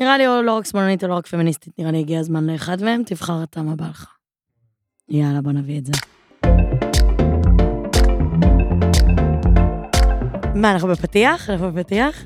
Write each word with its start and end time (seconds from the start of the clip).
נראה 0.00 0.18
לי 0.18 0.24
לא 0.24 0.56
רק 0.56 0.66
שמאלנית 0.66 1.04
או 1.04 1.08
לא 1.08 1.14
רק 1.14 1.26
פמיניסטית, 1.26 1.78
נראה 1.78 1.90
לי 1.90 1.98
הגיע 1.98 2.20
הזמן 2.20 2.46
לאחד 2.46 2.82
מהם, 2.82 3.02
תבחר 3.06 3.42
אתה 3.42 3.62
מה 3.62 3.76
בא 3.76 3.86
לך. 3.86 4.06
יאללה, 5.08 5.40
בוא 5.40 5.52
נביא 5.52 5.78
את 5.78 5.86
זה. 5.86 5.92
מה, 10.54 10.72
אנחנו 10.72 10.88
בפתיח? 10.88 11.50
אנחנו 11.50 11.72
בפתיח? 11.72 12.24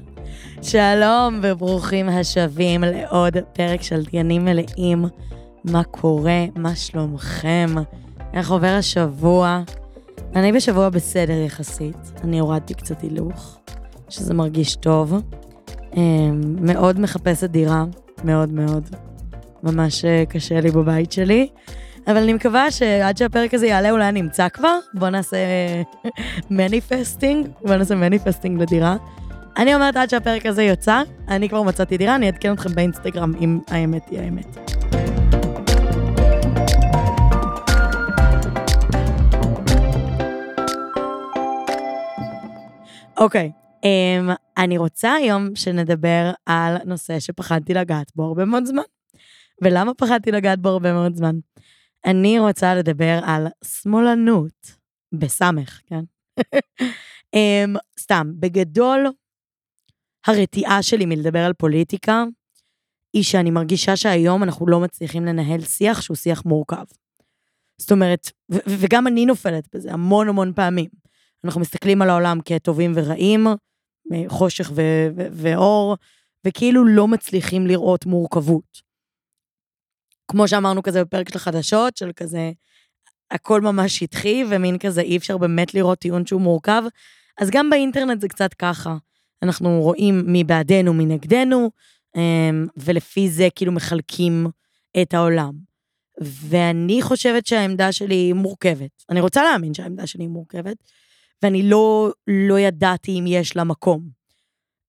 שלום 0.62 1.40
וברוכים 1.42 2.08
השבים 2.08 2.80
לעוד 2.80 3.36
פרק 3.52 3.82
של 3.82 4.02
דיינים 4.02 4.44
מלאים. 4.44 5.04
מה 5.64 5.84
קורה? 5.84 6.44
מה 6.56 6.76
שלומכם? 6.76 7.68
איך 8.34 8.50
עובר 8.50 8.74
השבוע? 8.78 9.62
אני 10.36 10.52
בשבוע 10.52 10.88
בסדר 10.88 11.38
יחסית. 11.46 12.12
אני 12.24 12.38
הורדתי 12.38 12.74
קצת 12.74 13.00
הילוך, 13.00 13.58
שזה 14.08 14.34
מרגיש 14.34 14.76
טוב. 14.76 15.22
אמ, 15.96 16.56
מאוד 16.60 17.00
מחפשת 17.00 17.50
דירה, 17.50 17.84
מאוד 18.24 18.52
מאוד. 18.52 18.88
ממש 19.62 20.04
אה, 20.04 20.24
קשה 20.28 20.60
לי 20.60 20.70
בבית 20.70 21.12
שלי. 21.12 21.48
אבל 22.06 22.16
אני 22.16 22.32
מקווה 22.32 22.70
שעד 22.70 23.16
שהפרק 23.16 23.54
הזה 23.54 23.66
יעלה 23.66 23.90
אולי 23.90 24.08
אני 24.08 24.20
אמצא 24.20 24.48
כבר. 24.48 24.78
בואו 24.94 25.10
נעשה 25.10 25.36
manifesting, 26.50 27.48
בואו 27.62 27.76
נעשה 27.78 27.94
manifesting 27.94 28.62
לדירה. 28.62 28.96
אני 29.56 29.74
אומרת 29.74 29.96
עד 29.96 30.10
שהפרק 30.10 30.46
הזה 30.46 30.62
יוצא, 30.62 31.02
אני 31.28 31.48
כבר 31.48 31.62
מצאתי 31.62 31.96
דירה, 31.96 32.14
אני 32.14 32.26
אעדכן 32.26 32.52
אתכם 32.52 32.74
באינסטגרם 32.74 33.32
אם 33.40 33.58
האמת 33.68 34.08
היא 34.10 34.20
האמת. 34.20 34.58
אוקיי, 43.16 43.52
um, 43.84 44.32
אני 44.56 44.78
רוצה 44.78 45.12
היום 45.12 45.56
שנדבר 45.56 46.30
על 46.46 46.76
נושא 46.84 47.20
שפחדתי 47.20 47.74
לגעת 47.74 48.12
בו 48.14 48.24
הרבה 48.24 48.44
מאוד 48.44 48.64
זמן. 48.64 48.82
ולמה 49.62 49.94
פחדתי 49.94 50.32
לגעת 50.32 50.58
בו 50.58 50.68
הרבה 50.68 50.92
מאוד 50.92 51.16
זמן? 51.16 51.36
אני 52.04 52.38
רוצה 52.38 52.74
לדבר 52.74 53.20
על 53.22 53.46
שמאלנות, 53.64 54.76
בסמך, 55.12 55.80
כן? 55.86 56.04
um, 57.36 57.78
סתם, 58.00 58.32
בגדול, 58.40 59.06
הרתיעה 60.26 60.82
שלי 60.82 61.06
מלדבר 61.06 61.38
על 61.38 61.52
פוליטיקה, 61.52 62.24
היא 63.12 63.22
שאני 63.22 63.50
מרגישה 63.50 63.96
שהיום 63.96 64.42
אנחנו 64.42 64.66
לא 64.66 64.80
מצליחים 64.80 65.24
לנהל 65.24 65.60
שיח 65.60 66.00
שהוא 66.00 66.16
שיח 66.16 66.44
מורכב. 66.44 66.84
זאת 67.78 67.92
אומרת, 67.92 68.30
וגם 68.50 69.06
אני 69.06 69.26
נופלת 69.26 69.68
בזה 69.74 69.92
המון 69.92 70.28
המון 70.28 70.52
פעמים. 70.52 70.90
אנחנו 71.44 71.60
מסתכלים 71.60 72.02
על 72.02 72.10
העולם 72.10 72.38
כטובים 72.44 72.92
ורעים, 72.94 73.46
חושך 74.28 74.70
ו- 74.74 75.08
ו- 75.16 75.26
ואור, 75.32 75.96
וכאילו 76.46 76.84
לא 76.84 77.08
מצליחים 77.08 77.66
לראות 77.66 78.06
מורכבות. 78.06 78.82
כמו 80.28 80.48
שאמרנו 80.48 80.82
כזה 80.82 81.04
בפרק 81.04 81.28
של 81.28 81.36
החדשות, 81.36 81.96
של 81.96 82.10
כזה, 82.16 82.52
הכל 83.30 83.60
ממש 83.60 83.98
שטחי, 83.98 84.44
ומין 84.50 84.78
כזה 84.78 85.00
אי 85.00 85.16
אפשר 85.16 85.38
באמת 85.38 85.74
לראות 85.74 85.98
טיעון 85.98 86.26
שהוא 86.26 86.40
מורכב, 86.40 86.82
אז 87.38 87.50
גם 87.50 87.70
באינטרנט 87.70 88.20
זה 88.20 88.28
קצת 88.28 88.54
ככה. 88.54 88.96
אנחנו 89.42 89.80
רואים 89.82 90.22
מי 90.26 90.44
בעדנו, 90.44 90.94
מי 90.94 91.06
נגדנו, 91.06 91.70
אמ, 92.16 92.66
ולפי 92.76 93.30
זה 93.30 93.48
כאילו 93.54 93.72
מחלקים 93.72 94.46
את 95.02 95.14
העולם. 95.14 95.52
ואני 96.20 97.02
חושבת 97.02 97.46
שהעמדה 97.46 97.92
שלי 97.92 98.14
היא 98.14 98.34
מורכבת. 98.34 98.90
אני 99.10 99.20
רוצה 99.20 99.42
להאמין 99.42 99.74
שהעמדה 99.74 100.06
שלי 100.06 100.22
היא 100.24 100.28
מורכבת, 100.28 100.76
ואני 101.42 101.62
לא, 101.62 102.12
לא 102.26 102.58
ידעתי 102.58 103.18
אם 103.18 103.24
יש 103.26 103.56
לה 103.56 103.64
מקום. 103.64 104.22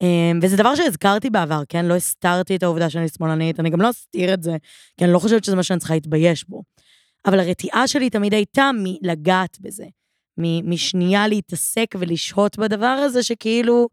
אמ, 0.01 0.39
וזה 0.41 0.57
דבר 0.57 0.75
שהזכרתי 0.75 1.29
בעבר, 1.29 1.61
כן? 1.69 1.85
לא 1.85 1.95
הסתרתי 1.95 2.55
את 2.55 2.63
העובדה 2.63 2.89
שאני 2.89 3.07
שמאלנית, 3.09 3.59
אני 3.59 3.69
גם 3.69 3.81
לא 3.81 3.89
אסתיר 3.89 4.33
את 4.33 4.43
זה, 4.43 4.57
כי 4.97 5.05
אני 5.05 5.13
לא 5.13 5.19
חושבת 5.19 5.43
שזה 5.43 5.55
מה 5.55 5.63
שאני 5.63 5.79
צריכה 5.79 5.93
להתבייש 5.93 6.45
בו. 6.49 6.63
אבל 7.25 7.39
הרתיעה 7.39 7.87
שלי 7.87 8.09
תמיד 8.09 8.33
הייתה 8.33 8.69
מלגעת 8.73 9.57
בזה, 9.61 9.85
משנייה 10.63 11.27
להתעסק 11.27 11.95
ולשהות 11.99 12.57
בדבר 12.57 12.85
הזה, 12.85 13.23
שכאילו, 13.23 13.87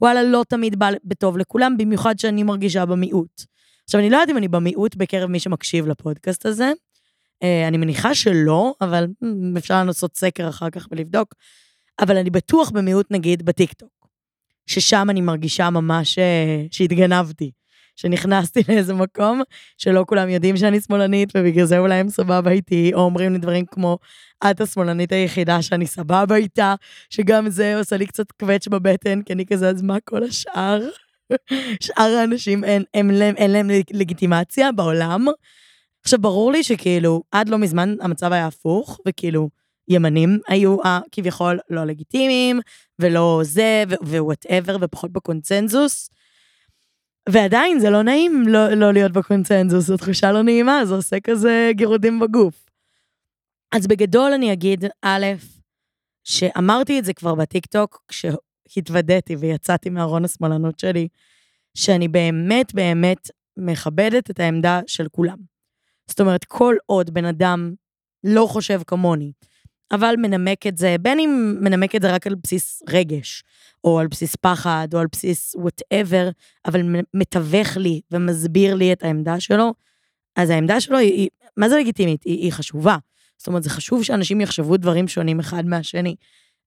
וואלה, 0.00 0.22
לא 0.22 0.44
תמיד 0.48 0.78
בא 0.78 0.90
בטוב 1.04 1.38
לכולם, 1.38 1.76
במיוחד 1.76 2.18
שאני 2.18 2.42
מרגישה 2.42 2.86
במיעוט. 2.86 3.42
עכשיו, 3.84 4.00
אני 4.00 4.10
לא 4.10 4.16
יודעת 4.16 4.30
אם 4.30 4.36
אני 4.36 4.48
במיעוט 4.48 4.96
בקרב 4.96 5.30
מי 5.30 5.40
שמקשיב 5.40 5.86
לפודקאסט 5.86 6.46
הזה, 6.46 6.72
אה, 7.42 7.68
אני 7.68 7.76
מניחה 7.76 8.14
שלא, 8.14 8.74
אבל 8.80 9.06
אפשר 9.58 9.84
לנסות 9.84 10.16
סקר 10.16 10.48
אחר 10.48 10.70
כך 10.70 10.88
ולבדוק. 10.90 11.34
אבל 12.00 12.16
אני 12.16 12.30
בטוח 12.30 12.70
במיעוט, 12.70 13.06
נגיד, 13.10 13.42
בטיקטוק, 13.42 14.08
ששם 14.66 15.06
אני 15.10 15.20
מרגישה 15.20 15.70
ממש 15.70 16.18
אה, 16.18 16.64
שהתגנבתי, 16.70 17.50
שנכנסתי 17.96 18.60
לאיזה 18.68 18.94
מקום 18.94 19.42
שלא 19.78 20.04
כולם 20.08 20.28
יודעים 20.28 20.56
שאני 20.56 20.80
שמאלנית, 20.80 21.28
ובגלל 21.36 21.64
זה 21.64 21.78
אולי 21.78 21.94
הם 21.94 22.08
סבבה 22.08 22.50
איתי, 22.50 22.90
או 22.94 23.00
אומרים 23.00 23.32
לי 23.32 23.38
דברים 23.38 23.66
כמו, 23.66 23.98
את 24.50 24.60
השמאלנית 24.60 25.12
היחידה 25.12 25.62
שאני 25.62 25.86
סבבה 25.86 26.36
איתה, 26.36 26.74
שגם 27.10 27.50
זה 27.50 27.78
עושה 27.78 27.96
לי 27.96 28.06
קצת 28.06 28.32
קווץ' 28.32 28.68
בבטן, 28.68 29.22
כי 29.22 29.32
אני 29.32 29.46
כזה, 29.46 29.68
אז 29.68 29.82
מה 29.82 29.96
כל 30.04 30.24
השאר? 30.24 30.88
שאר 31.84 32.16
האנשים 32.20 32.64
אין, 32.64 32.82
אין, 32.94 33.22
אין, 33.22 33.36
אין 33.36 33.50
להם 33.50 33.70
לגיטימציה 33.92 34.72
בעולם. 34.72 35.26
עכשיו, 36.04 36.20
ברור 36.20 36.52
לי 36.52 36.62
שכאילו, 36.62 37.22
עד 37.32 37.48
לא 37.48 37.58
מזמן 37.58 37.94
המצב 38.00 38.32
היה 38.32 38.46
הפוך, 38.46 39.00
וכאילו, 39.08 39.48
ימנים 39.88 40.38
היו 40.48 40.76
הכביכול 40.84 41.58
לא 41.70 41.84
לגיטימיים, 41.84 42.60
ולא 42.98 43.40
זה, 43.44 43.84
ו-whatever, 44.02 44.76
ופחות 44.80 45.12
בקונצנזוס. 45.12 46.10
ועדיין 47.28 47.78
זה 47.78 47.90
לא 47.90 48.02
נעים 48.02 48.42
לא, 48.48 48.68
לא 48.68 48.92
להיות 48.92 49.12
בקונצנזוס, 49.12 49.84
זו 49.84 49.96
תחושה 49.96 50.32
לא 50.32 50.42
נעימה, 50.42 50.86
זה 50.86 50.94
עושה 50.94 51.20
כזה 51.20 51.70
גירודים 51.74 52.20
בגוף. 52.20 52.66
אז 53.72 53.86
בגדול 53.86 54.32
אני 54.32 54.52
אגיד, 54.52 54.84
א', 55.02 55.26
שאמרתי 56.24 56.98
את 56.98 57.04
זה 57.04 57.12
כבר 57.14 57.34
בטיקטוק, 57.34 58.02
כשהתוודעתי 58.08 59.36
ויצאתי 59.36 59.90
מארון 59.90 60.24
השמאלנות 60.24 60.78
שלי, 60.78 61.08
שאני 61.74 62.08
באמת 62.08 62.74
באמת 62.74 63.30
מכבדת 63.56 64.30
את 64.30 64.40
העמדה 64.40 64.80
של 64.86 65.08
כולם. 65.08 65.36
זאת 66.06 66.20
אומרת, 66.20 66.44
כל 66.44 66.74
עוד 66.86 67.14
בן 67.14 67.24
אדם 67.24 67.74
לא 68.24 68.46
חושב 68.50 68.80
כמוני, 68.86 69.32
אבל 69.92 70.14
מנמק 70.18 70.66
את 70.66 70.78
זה, 70.78 70.96
בין 71.00 71.20
אם 71.20 71.56
מנמק 71.60 71.94
את 71.94 72.02
זה 72.02 72.14
רק 72.14 72.26
על 72.26 72.34
בסיס 72.42 72.82
רגש, 72.88 73.42
או 73.84 73.98
על 73.98 74.06
בסיס 74.06 74.36
פחד, 74.36 74.88
או 74.94 74.98
על 74.98 75.06
בסיס 75.12 75.54
whatever, 75.54 76.28
אבל 76.66 76.82
מתווך 77.14 77.76
לי 77.76 78.00
ומסביר 78.10 78.74
לי 78.74 78.92
את 78.92 79.02
העמדה 79.02 79.40
שלו, 79.40 79.74
אז 80.36 80.50
העמדה 80.50 80.80
שלו 80.80 80.98
היא, 80.98 81.12
היא 81.12 81.28
מה 81.56 81.68
זה 81.68 81.76
לגיטימית? 81.78 82.24
היא, 82.24 82.38
היא 82.38 82.52
חשובה. 82.52 82.96
זאת 83.38 83.46
אומרת, 83.46 83.62
זה 83.62 83.70
חשוב 83.70 84.02
שאנשים 84.02 84.40
יחשבו 84.40 84.76
דברים 84.76 85.08
שונים 85.08 85.40
אחד 85.40 85.66
מהשני. 85.66 86.14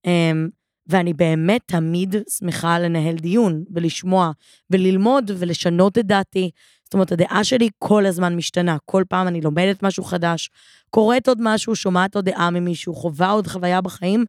אמ, 0.06 0.48
ואני 0.86 1.14
באמת 1.14 1.60
תמיד 1.66 2.14
שמחה 2.38 2.78
לנהל 2.78 3.16
דיון, 3.16 3.64
ולשמוע, 3.74 4.30
וללמוד, 4.70 5.30
ולשנות 5.38 5.98
את 5.98 6.06
דעתי. 6.06 6.50
זאת 6.90 6.94
אומרת, 6.94 7.12
הדעה 7.12 7.44
שלי 7.44 7.68
כל 7.78 8.06
הזמן 8.06 8.36
משתנה, 8.36 8.76
כל 8.84 9.04
פעם 9.08 9.28
אני 9.28 9.40
לומדת 9.40 9.82
משהו 9.82 10.04
חדש, 10.04 10.50
קוראת 10.90 11.28
עוד 11.28 11.38
משהו, 11.40 11.76
שומעת 11.76 12.16
עוד 12.16 12.24
דעה 12.24 12.50
ממישהו, 12.50 12.94
חווה 12.94 13.30
עוד 13.30 13.46
חוויה 13.46 13.80
בחיים, 13.80 14.24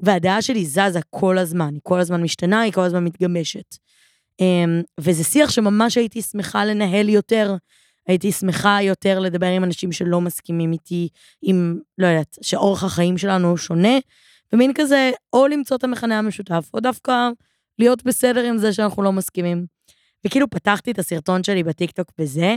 והדעה 0.00 0.42
שלי 0.42 0.66
זזה 0.66 1.00
כל 1.10 1.38
הזמן, 1.38 1.74
היא 1.74 1.80
כל 1.82 2.00
הזמן 2.00 2.22
משתנה, 2.22 2.60
היא 2.60 2.72
כל 2.72 2.80
הזמן 2.80 3.04
מתגמשת. 3.04 3.76
אמ, 4.40 4.82
וזה 5.00 5.24
שיח 5.24 5.50
שממש 5.50 5.96
הייתי 5.96 6.22
שמחה 6.22 6.64
לנהל 6.64 7.08
יותר, 7.08 7.56
הייתי 8.08 8.32
שמחה 8.32 8.78
יותר 8.82 9.18
לדבר 9.18 9.46
עם 9.46 9.64
אנשים 9.64 9.92
שלא 9.92 10.20
מסכימים 10.20 10.72
איתי, 10.72 11.08
עם, 11.42 11.78
לא 11.98 12.06
יודעת, 12.06 12.38
שאורח 12.42 12.84
החיים 12.84 13.18
שלנו 13.18 13.56
שונה, 13.56 13.98
ומין 14.52 14.72
כזה, 14.74 15.10
או 15.32 15.46
למצוא 15.46 15.76
את 15.76 15.84
המכנה 15.84 16.18
המשותף, 16.18 16.70
או 16.74 16.80
דווקא 16.80 17.28
להיות 17.78 18.04
בסדר 18.04 18.44
עם 18.44 18.58
זה 18.58 18.72
שאנחנו 18.72 19.02
לא 19.02 19.12
מסכימים. 19.12 19.75
וכאילו 20.26 20.50
פתחתי 20.50 20.90
את 20.90 20.98
הסרטון 20.98 21.44
שלי 21.44 21.62
בטיקטוק 21.62 22.12
בזה, 22.18 22.54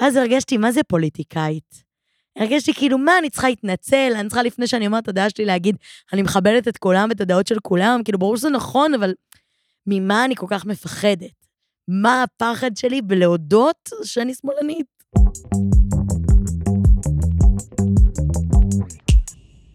ואז 0.00 0.16
הרגשתי, 0.16 0.56
מה 0.56 0.72
זה 0.72 0.82
פוליטיקאית? 0.82 1.84
הרגשתי 2.38 2.74
כאילו, 2.74 2.98
מה, 2.98 3.18
אני 3.18 3.30
צריכה 3.30 3.48
להתנצל, 3.48 4.12
אני 4.16 4.28
צריכה 4.28 4.42
לפני 4.42 4.66
שאני 4.66 4.86
אומרת 4.86 5.02
את 5.02 5.08
הדעה 5.08 5.30
שלי 5.30 5.44
להגיד, 5.44 5.76
אני 6.12 6.22
מכבדת 6.22 6.68
את 6.68 6.76
כולם 6.76 7.08
ואת 7.08 7.20
הדעות 7.20 7.46
של 7.46 7.58
כולם, 7.62 8.00
כאילו, 8.04 8.18
ברור 8.18 8.36
שזה 8.36 8.48
נכון, 8.48 8.94
אבל 8.94 9.14
ממה 9.86 10.24
אני 10.24 10.36
כל 10.36 10.46
כך 10.48 10.66
מפחדת? 10.66 11.46
מה 11.88 12.22
הפחד 12.22 12.76
שלי 12.76 13.02
בלהודות 13.02 13.90
שאני 14.04 14.34
שמאלנית? 14.34 14.86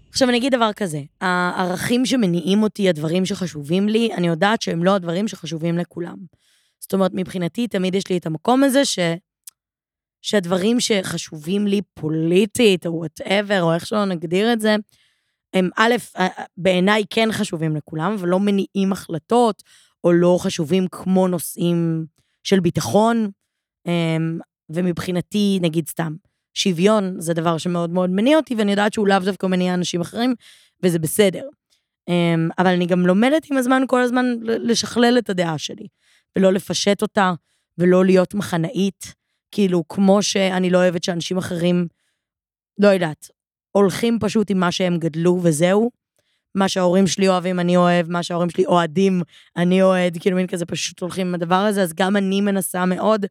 עכשיו, 0.10 0.30
אני 0.30 0.38
אגיד 0.38 0.56
דבר 0.56 0.74
כזה, 0.74 1.02
הערכים 1.22 2.06
שמניעים 2.06 2.64
אותי, 2.64 2.90
הדברים 2.90 3.26
שחשובים 3.26 3.90
לי, 3.90 4.10
אני 4.14 4.28
יודעת 4.28 4.62
שהם 4.62 4.84
לא 4.84 4.96
הדברים 4.96 5.28
שחשובים 5.28 5.78
לכולם. 5.78 6.18
זאת 6.90 6.94
אומרת, 6.94 7.12
מבחינתי 7.14 7.68
תמיד 7.68 7.96
יש 7.96 8.10
לי 8.10 8.18
את 8.18 8.26
המקום 8.26 8.64
הזה 8.64 8.86
ש... 8.86 9.00
שהדברים 10.22 10.80
שחשובים 10.80 11.68
לי 11.68 11.82
פוליטית, 11.94 12.86
או 12.86 12.92
וואטאבר, 12.94 13.62
או 13.62 13.74
איך 13.74 13.86
שלא 13.86 14.06
נגדיר 14.06 14.54
את 14.54 14.62
זה, 14.62 14.76
הם 15.54 15.70
א', 15.78 15.96
בעיניי 16.58 17.04
כן 17.10 17.32
חשובים 17.32 17.76
לכולם, 17.76 18.14
אבל 18.14 18.30
לא 18.30 18.40
מניעים 18.40 18.92
החלטות, 18.92 19.64
או 20.04 20.14
לא 20.14 20.38
חשובים 20.42 20.88
כמו 20.92 21.28
נושאים 21.28 22.06
של 22.44 22.60
ביטחון, 22.60 23.30
אמ, 23.88 24.40
ומבחינתי, 24.70 25.60
נגיד 25.62 25.88
סתם, 25.88 26.16
שוויון 26.54 27.20
זה 27.20 27.34
דבר 27.34 27.58
שמאוד 27.58 27.90
מאוד 27.90 28.10
מניע 28.10 28.38
אותי, 28.38 28.56
ואני 28.56 28.72
יודעת 28.72 28.94
שהוא 28.94 29.08
לאו 29.08 29.20
דווקא 29.20 29.46
מניע 29.48 29.74
אנשים 29.74 30.02
אחרים, 30.02 30.36
וזה 30.84 31.00
בסדר. 31.00 31.48
אמ, 32.08 32.50
אבל 32.58 32.68
אני 32.68 32.86
גם 32.86 33.06
לומדת 33.06 33.52
עם 33.52 33.58
הזמן 33.58 33.84
כל 33.88 34.02
הזמן 34.02 34.26
לשכלל 34.44 35.18
את 35.18 35.30
הדעה 35.30 35.58
שלי, 35.58 35.88
ולא 36.38 36.54
לפשט 36.54 37.02
אותה, 37.02 37.34
ולא 37.78 38.06
להיות 38.06 38.34
מחנאית, 38.34 39.14
כאילו, 39.52 39.84
כמו 39.90 40.24
שאני 40.24 40.70
לא 40.70 40.78
אוהבת 40.78 41.04
שאנשים 41.04 41.38
אחרים, 41.38 41.88
לא 42.78 42.88
יודעת, 42.88 43.28
הולכים 43.72 44.18
פשוט 44.22 44.52
עם 44.52 44.60
מה 44.60 44.72
שהם 44.72 44.98
גדלו 44.98 45.40
וזהו. 45.44 45.92
מה 46.56 46.70
שההורים 46.70 47.08
שלי 47.08 47.28
אוהבים, 47.28 47.60
אני 47.60 47.78
אוהב, 47.78 48.12
מה 48.12 48.24
שההורים 48.24 48.50
שלי 48.50 48.66
אוהדים, 48.66 49.22
אני 49.58 49.82
אוהד, 49.82 50.18
כאילו 50.20 50.36
מין 50.36 50.48
כזה 50.48 50.66
פשוט 50.66 51.00
הולכים 51.00 51.28
עם 51.28 51.36
הדבר 51.36 51.56
הזה, 51.56 51.84
אז 51.84 51.94
גם 51.94 52.18
אני 52.18 52.42
מנסה 52.42 52.86
מאוד 52.86 53.26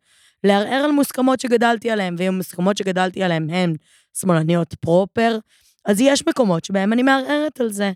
לערער 0.44 0.84
על 0.84 0.90
מוסכמות 0.90 1.40
שגדלתי 1.40 1.90
עליהן, 1.90 2.14
ואם 2.18 2.28
המוסכמות 2.28 2.76
שגדלתי 2.76 3.22
עליהן 3.22 3.50
הן 3.50 3.74
שמאלניות 4.20 4.74
פרופר, 4.80 5.38
אז 5.84 6.00
יש 6.00 6.26
מקומות 6.26 6.64
שבהם 6.64 6.92
אני 6.92 7.02
מערערת 7.02 7.60
על 7.60 7.72
זה. 7.72 7.92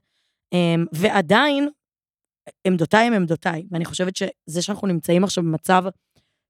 אמ, 0.52 0.84
ועדיין, 0.92 1.68
עמדותיי 2.66 3.06
הן 3.06 3.14
עמדותיי, 3.14 3.66
ואני 3.70 3.84
חושבת 3.84 4.16
שזה 4.16 4.62
שאנחנו 4.62 4.88
נמצאים 4.88 5.24
עכשיו 5.24 5.44
במצב 5.44 5.84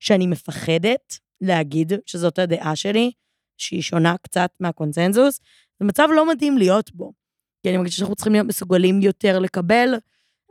שאני 0.00 0.26
מפחדת 0.26 1.18
להגיד 1.40 1.92
שזאת 2.06 2.38
הדעה 2.38 2.76
שלי, 2.76 3.12
שהיא 3.58 3.82
שונה 3.82 4.14
קצת 4.22 4.50
מהקונצנזוס, 4.60 5.40
זה 5.80 5.86
מצב 5.86 6.08
לא 6.14 6.28
מדהים 6.28 6.58
להיות 6.58 6.94
בו. 6.94 7.12
כי 7.62 7.68
אני 7.68 7.76
מרגישה 7.76 7.96
שאנחנו 7.96 8.14
צריכים 8.14 8.32
להיות 8.32 8.46
מסוגלים 8.46 9.02
יותר 9.02 9.38
לקבל 9.38 9.94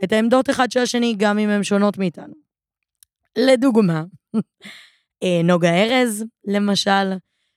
את 0.04 0.12
העמדות 0.12 0.50
אחד 0.50 0.72
של 0.72 0.80
השני, 0.80 1.16
גם 1.18 1.40
אם 1.40 1.50
הן 1.50 1.64
שונות 1.64 1.98
מאיתנו. 1.98 2.34
לדוגמה, 3.38 4.04
אה, 5.24 5.42
נוגה 5.44 5.70
ארז, 5.70 6.26
למשל, 6.48 7.14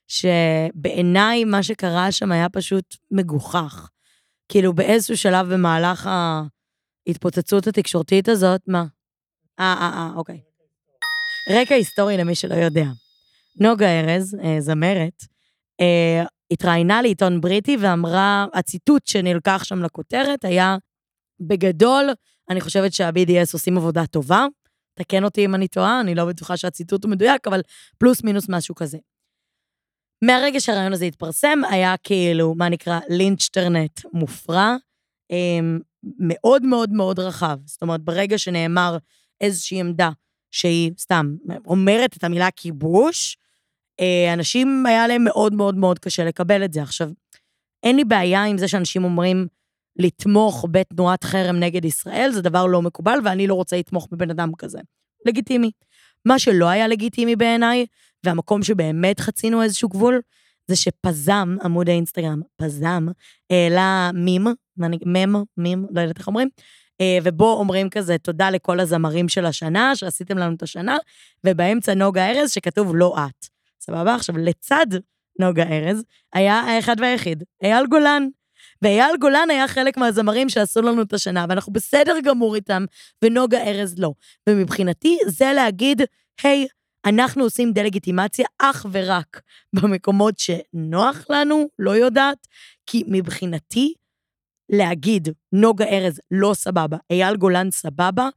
שבעיניי 0.08 1.44
מה 1.44 1.62
שקרה 1.62 2.12
שם 2.12 2.32
היה 2.32 2.48
פשוט 2.48 2.96
מגוחך. 3.10 3.90
כאילו 4.48 4.72
באיזשהו 4.72 5.16
שלב 5.16 5.54
במהלך 5.54 6.10
ההתפוצצות 7.06 7.66
התקשורתית 7.66 8.28
הזאת, 8.28 8.60
מה? 8.66 8.84
אה, 9.60 9.74
אה, 9.80 9.92
אה, 9.96 10.10
אוקיי. 10.16 10.40
רקע 11.50 11.74
היסטורי 11.74 12.16
למי 12.16 12.34
שלא 12.34 12.54
יודע. 12.54 12.86
נוגה 13.60 14.00
ארז, 14.00 14.36
אה, 14.44 14.60
זמרת, 14.60 15.22
אה, 15.80 16.24
התראיינה 16.50 17.02
לעיתון 17.02 17.40
בריטי 17.40 17.76
ואמרה, 17.80 18.46
הציטוט 18.54 19.06
שנלקח 19.06 19.64
שם 19.64 19.82
לכותרת 19.82 20.44
היה, 20.44 20.76
בגדול, 21.40 22.10
אני 22.50 22.60
חושבת 22.60 22.92
שה-BDS 22.92 23.52
עושים 23.52 23.76
עבודה 23.76 24.06
טובה. 24.06 24.46
תקן 24.94 25.24
אותי 25.24 25.44
אם 25.44 25.54
אני 25.54 25.68
טועה, 25.68 26.00
אני 26.00 26.14
לא 26.14 26.24
בטוחה 26.24 26.56
שהציטוט 26.56 27.04
הוא 27.04 27.10
מדויק, 27.10 27.46
אבל 27.46 27.60
פלוס 27.98 28.24
מינוס 28.24 28.48
משהו 28.48 28.74
כזה. 28.74 28.98
מהרגע 30.24 30.60
שהרעיון 30.60 30.92
הזה 30.92 31.04
התפרסם, 31.04 31.58
היה 31.70 31.94
כאילו, 32.02 32.54
מה 32.54 32.68
נקרא, 32.68 33.00
לינצ'טרנט 33.08 34.00
מופרע, 34.12 34.76
אמ, 35.30 35.78
מאוד 36.18 36.66
מאוד 36.66 36.92
מאוד 36.92 37.18
רחב. 37.18 37.58
זאת 37.64 37.82
אומרת, 37.82 38.00
ברגע 38.00 38.38
שנאמר 38.38 38.98
איזושהי 39.40 39.80
עמדה 39.80 40.10
שהיא, 40.50 40.92
סתם, 40.98 41.36
אומרת 41.66 42.16
את 42.16 42.24
המילה 42.24 42.50
כיבוש, 42.50 43.36
אה, 44.00 44.32
אנשים, 44.32 44.86
היה 44.86 45.06
להם 45.06 45.24
מאוד 45.24 45.54
מאוד 45.54 45.76
מאוד 45.76 45.98
קשה 45.98 46.24
לקבל 46.24 46.64
את 46.64 46.72
זה. 46.72 46.82
עכשיו, 46.82 47.10
אין 47.82 47.96
לי 47.96 48.04
בעיה 48.04 48.44
עם 48.44 48.58
זה 48.58 48.68
שאנשים 48.68 49.04
אומרים 49.04 49.46
לתמוך 49.96 50.64
בתנועת 50.70 51.24
חרם 51.24 51.56
נגד 51.56 51.84
ישראל, 51.84 52.30
זה 52.32 52.42
דבר 52.42 52.66
לא 52.66 52.82
מקובל, 52.82 53.18
ואני 53.24 53.46
לא 53.46 53.54
רוצה 53.54 53.76
לתמוך 53.76 54.08
בבן 54.12 54.30
אדם 54.30 54.50
כזה. 54.58 54.78
לגיטימי. 55.26 55.70
מה 56.24 56.38
שלא 56.38 56.68
היה 56.68 56.88
לגיטימי 56.88 57.36
בעיניי, 57.36 57.86
והמקום 58.24 58.62
שבאמת 58.62 59.20
חצינו 59.20 59.62
איזשהו 59.62 59.88
גבול, 59.88 60.20
זה 60.66 60.76
שפזם, 60.76 61.56
עמוד 61.64 61.88
האינסטגרם, 61.88 62.40
פזם, 62.56 63.06
העלה 63.50 64.10
מים, 64.14 64.46
מם, 64.76 65.42
מים, 65.56 65.86
לא 65.90 66.00
יודעת 66.00 66.18
איך 66.18 66.26
אומרים, 66.26 66.48
אה, 67.00 67.18
ובו 67.22 67.52
אומרים 67.52 67.90
כזה, 67.90 68.18
תודה 68.18 68.50
לכל 68.50 68.80
הזמרים 68.80 69.28
של 69.28 69.46
השנה, 69.46 69.96
שעשיתם 69.96 70.38
לנו 70.38 70.54
את 70.54 70.62
השנה, 70.62 70.96
ובאמצע 71.46 71.94
נוגה 71.94 72.30
ארז, 72.30 72.50
שכתוב 72.50 72.96
לא 72.96 73.16
את. 73.18 73.46
סבבה? 73.80 74.14
עכשיו, 74.14 74.38
לצד 74.38 74.86
נוגה 75.40 75.62
ארז, 75.62 76.04
היה 76.34 76.54
האחד 76.54 76.96
והיחיד, 77.00 77.42
אייל 77.62 77.86
גולן. 77.86 78.28
ואייל 78.82 79.16
גולן 79.20 79.50
היה 79.50 79.68
חלק 79.68 79.96
מהזמרים 79.96 80.48
שעשו 80.48 80.82
לנו 80.82 81.02
את 81.02 81.12
השנה, 81.12 81.46
ואנחנו 81.48 81.72
בסדר 81.72 82.16
גמור 82.24 82.54
איתם, 82.54 82.84
ונוגה 83.24 83.62
ארז 83.62 83.98
לא. 83.98 84.12
ומבחינתי, 84.48 85.18
זה 85.26 85.52
להגיד, 85.52 86.02
היי, 86.42 86.66
אנחנו 87.06 87.44
עושים 87.44 87.72
דה-לגיטימציה 87.72 88.46
אך 88.58 88.86
ורק 88.92 89.40
במקומות 89.72 90.38
שנוח 90.38 91.24
לנו, 91.30 91.68
לא 91.78 91.90
יודעת, 91.90 92.46
כי 92.86 93.04
מבחינתי, 93.06 93.94
להגיד 94.68 95.28
נוגה 95.52 95.84
ארז 95.84 96.20
לא 96.30 96.54
סבבה, 96.54 96.96
אייל 97.10 97.36
גולן 97.36 97.70
סבבה, 97.70 98.28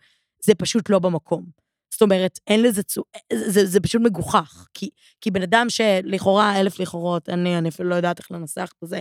זה 0.44 0.56
פשוט 0.56 0.90
לא 0.90 1.00
במקום. 1.00 1.46
זאת 1.92 2.02
אומרת, 2.02 2.40
אין 2.48 2.62
לזה 2.64 2.84
צו... 2.84 3.04
זה, 3.34 3.52
זה, 3.52 3.66
זה 3.66 3.80
פשוט 3.80 4.02
מגוחך. 4.02 4.68
כי, 4.74 4.90
כי 5.22 5.32
בן 5.32 5.42
אדם 5.42 5.68
שלכאורה, 5.70 6.60
אלף 6.60 6.80
לכאורות, 6.80 7.30
אני, 7.30 7.58
אני 7.58 7.70
אפילו 7.70 7.90
לא 7.90 7.96
יודעת 7.96 8.20
איך 8.20 8.32
לנסח 8.32 8.70
את 8.84 8.90
זה, 8.90 9.00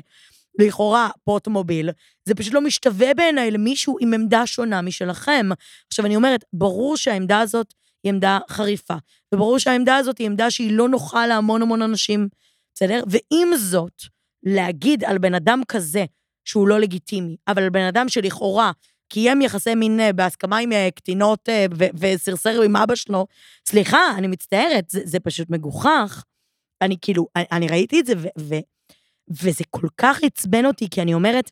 לכאורה 0.58 1.11
פוטמוביל, 1.25 1.90
זה 2.25 2.34
פשוט 2.34 2.55
לא 2.55 2.61
משתווה 2.61 3.14
בעיניי 3.14 3.50
למישהו 3.50 3.96
עם 4.00 4.14
עמדה 4.14 4.46
שונה 4.46 4.82
משלכם. 4.82 5.49
עכשיו, 5.88 6.06
אני 6.06 6.17
אומרת, 6.17 6.44
ברור 6.52 6.96
שהעמדה 6.96 7.40
הזאת 7.40 7.75
היא 8.05 8.12
עמדה 8.12 8.38
חריפה, 8.49 8.94
וברור 9.34 9.58
שהעמדה 9.58 9.96
הזאת 9.96 10.19
היא 10.19 10.26
עמדה 10.26 10.50
שהיא 10.50 10.73
לא 10.73 10.88
נוחה 10.88 11.26
להמון 11.26 11.62
המון 11.62 11.82
אנשים, 11.82 12.28
בסדר? 12.75 13.02
ועם 13.06 13.56
זאת, 13.56 14.02
להגיד 14.43 15.05
על 15.05 15.19
בן 15.19 15.34
אדם 15.34 15.62
כזה 15.69 16.05
שהוא 16.47 16.69
לא 16.69 16.81
לגיטימי, 16.81 17.37
אבל 17.49 17.69
בן 17.69 17.87
אדם 17.87 18.09
שלכאורה 18.09 18.73
קיים 19.09 19.43
יחסי 19.43 19.75
מין 19.75 20.01
אה, 20.01 20.13
בהסכמה 20.13 20.59
עם 20.59 20.73
אה, 20.73 20.89
קטינות 20.95 21.49
אה, 21.49 21.67
וסרסר 21.99 22.63
עם 22.63 22.77
אבא 22.77 22.95
שלו, 22.95 23.27
סליחה, 23.69 23.99
אני 24.19 24.27
מצטערת, 24.27 24.91
זה, 24.91 25.01
זה 25.05 25.21
פשוט 25.21 25.51
מגוחך. 25.51 26.25
אני 26.83 26.97
כאילו, 27.01 27.27
אני, 27.37 27.45
אני 27.53 27.69
ראיתי 27.69 28.01
את 28.01 28.07
זה, 28.07 28.13
ו, 28.17 28.27
ו, 28.39 28.55
וזה 29.31 29.65
כל 29.71 29.87
כך 29.97 30.23
עצבן 30.23 30.67
אותי, 30.67 30.89
כי 30.91 31.03
אני 31.03 31.15
אומרת, 31.15 31.51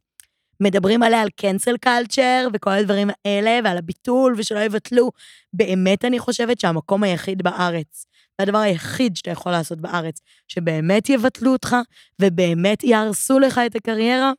מדברים 0.61 1.02
עליה 1.02 1.23
על 1.23 1.29
cancel 1.43 1.88
culture 1.88 2.49
וכל 2.52 2.70
הדברים 2.70 3.11
האלה, 3.25 3.58
ועל 3.64 3.79
הביטול, 3.79 4.35
ושלא 4.38 4.58
יבטלו. 4.58 5.11
באמת 5.52 6.05
אני 6.05 6.19
חושבת 6.19 6.61
שהמקום 6.61 7.02
היחיד 7.02 7.43
בארץ, 7.43 8.06
והדבר 8.39 8.58
היחיד 8.58 9.17
שאתה 9.17 9.31
יכול 9.31 9.53
לעשות 9.53 9.81
בארץ, 9.81 10.20
שבאמת 10.48 11.08
יבטלו 11.08 11.53
אותך, 11.53 11.77
ובאמת 12.20 12.84
יהרסו 12.84 13.39
לך 13.39 13.60
את 13.67 13.77
הקריירה, 13.77 14.32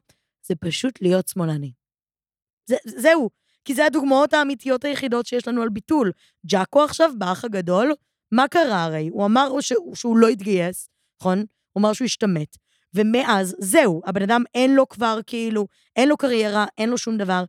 זה 0.48 0.56
פשוט 0.56 1.02
להיות 1.02 1.28
שמאלני. 1.28 1.72
זה, 2.66 2.76
זהו, 2.86 3.30
כי 3.66 3.76
זה 3.76 3.86
הדוגמאות 3.86 4.34
האמיתיות 4.34 4.86
היחידות 4.86 5.26
שיש 5.26 5.48
לנו 5.48 5.62
על 5.62 5.70
ביטול. 5.70 6.12
ג'אקו 6.46 6.84
עכשיו, 6.84 7.12
באח 7.18 7.46
הגדול, 7.46 7.94
מה 8.32 8.48
קרה 8.48 8.84
הרי? 8.84 9.08
הוא 9.08 9.26
אמר 9.26 9.62
שהוא, 9.62 9.96
שהוא 9.96 10.18
לא 10.18 10.28
התגייס, 10.28 10.90
נכון? 11.22 11.40
הוא 11.72 11.82
אמר 11.82 11.94
שהוא 11.94 12.06
השתמט. 12.06 12.58
ומאז, 12.94 13.56
זהו, 13.60 14.02
הבן 14.06 14.22
אדם 14.22 14.44
אין 14.56 14.76
לו 14.76 14.90
כבר 14.90 15.20
כאילו, 15.28 15.68
אין 15.96 16.10
לו 16.10 16.18
קריירה, 16.18 16.66
אין 16.78 16.90
לו 16.90 16.98
שום 16.98 17.18
דבר. 17.18 17.44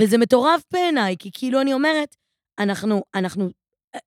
וזה 0.00 0.18
מטורף 0.18 0.62
בעיניי, 0.72 1.16
כי 1.18 1.30
כאילו 1.34 1.60
אני 1.60 1.74
אומרת, 1.74 2.16
אנחנו, 2.58 3.02
אנחנו, 3.14 3.50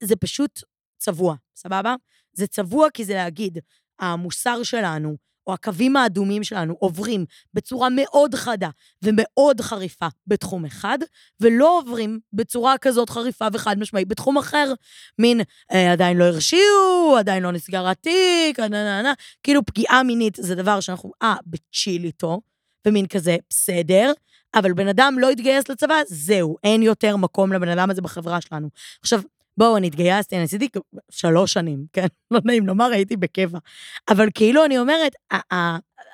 זה 0.03 0.15
פשוט 0.15 0.59
צבוע, 0.97 1.35
סבבה? 1.55 1.95
זה 2.33 2.47
צבוע 2.47 2.89
כי 2.89 3.05
זה 3.05 3.13
להגיד, 3.13 3.57
המוסר 3.99 4.63
שלנו, 4.63 5.17
או 5.47 5.53
הקווים 5.53 5.95
האדומים 5.95 6.43
שלנו 6.43 6.75
עוברים 6.79 7.25
בצורה 7.53 7.87
מאוד 7.91 8.35
חדה 8.35 8.69
ומאוד 9.01 9.61
חריפה 9.61 10.07
בתחום 10.27 10.65
אחד, 10.65 10.97
ולא 11.41 11.77
עוברים 11.79 12.19
בצורה 12.33 12.77
כזאת 12.77 13.09
חריפה 13.09 13.47
וחד 13.53 13.79
משמעית 13.79 14.07
בתחום 14.07 14.37
אחר. 14.37 14.73
מין, 15.19 15.41
אה, 15.71 15.91
עדיין 15.91 16.17
לא 16.17 16.23
הרשיעו, 16.23 17.15
עדיין 17.19 17.43
לא 17.43 17.51
נסגר 17.51 17.87
התיק, 17.87 18.59
נה 18.59 19.01
נה, 19.01 19.13
כאילו 19.43 19.65
פגיעה 19.65 20.03
מינית 20.03 20.37
זה 20.41 20.55
דבר 20.55 20.79
שאנחנו, 20.79 21.11
אה, 21.21 21.35
בצ'יל 21.47 22.03
איתו, 22.03 22.41
ומין 22.87 23.07
כזה, 23.07 23.37
בסדר, 23.49 24.11
אבל 24.55 24.73
בן 24.73 24.87
אדם 24.87 25.15
לא 25.19 25.29
התגייס 25.29 25.69
לצבא, 25.69 25.95
זהו, 26.07 26.57
אין 26.63 26.83
יותר 26.83 27.17
מקום 27.17 27.53
לבן 27.53 27.69
אדם 27.69 27.89
הזה 27.89 28.01
בחברה 28.01 28.41
שלנו. 28.41 28.69
עכשיו, 29.01 29.21
בואו, 29.57 29.77
אני 29.77 29.87
התגייסתי, 29.87 30.35
אני 30.35 30.43
עשיתי 30.43 30.67
שלוש 31.11 31.53
שנים, 31.53 31.85
כן? 31.93 32.07
לא 32.31 32.39
נעים 32.45 32.67
לומר, 32.67 32.85
הייתי 32.85 33.17
בקבע. 33.17 33.59
אבל 34.09 34.29
כאילו, 34.33 34.65
אני 34.65 34.79
אומרת, 34.79 35.11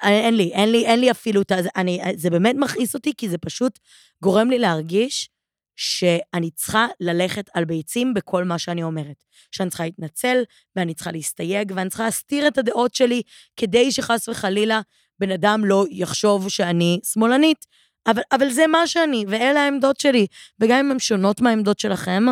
אין 0.04 0.38
לי, 0.38 0.52
אין 0.54 0.72
לי, 0.72 0.86
אין 0.86 1.00
לי 1.00 1.12
אפילו 1.12 1.42
את 1.42 1.52
זה, 1.64 1.70
אני, 1.76 2.02
זה 2.16 2.30
באמת 2.30 2.56
מכעיס 2.60 2.94
אותי, 2.94 3.14
כי 3.18 3.30
זה 3.30 3.38
פשוט 3.38 3.80
גורם 4.24 4.50
לי 4.50 4.60
להרגיש 4.60 5.30
שאני 5.76 6.52
צריכה 6.52 6.88
ללכת 7.00 7.50
על 7.54 7.66
ביצים 7.66 8.14
בכל 8.14 8.44
מה 8.44 8.60
שאני 8.60 8.84
אומרת. 8.84 9.24
שאני 9.52 9.70
צריכה 9.70 9.84
להתנצל, 9.84 10.44
ואני 10.76 10.94
צריכה 10.94 11.12
להסתייג, 11.12 11.72
ואני 11.76 11.90
צריכה 11.90 12.04
להסתיר 12.04 12.48
את 12.48 12.58
הדעות 12.58 12.96
שלי, 12.96 13.22
כדי 13.58 13.92
שחס 13.92 14.30
וחלילה 14.30 14.82
בן 15.20 15.32
אדם 15.32 15.66
לא 15.66 15.86
יחשוב 15.90 16.50
שאני 16.50 17.00
שמאלנית. 17.04 17.66
אבל, 18.08 18.22
אבל 18.32 18.50
זה 18.50 18.68
מה 18.68 18.88
שאני, 18.88 19.26
ואלה 19.28 19.60
העמדות 19.60 20.00
שלי. 20.00 20.28
וגם 20.60 20.80
אם 20.80 20.92
הן 20.92 21.00
שונות 21.00 21.42
מהעמדות 21.42 21.80
שלכם, 21.80 22.24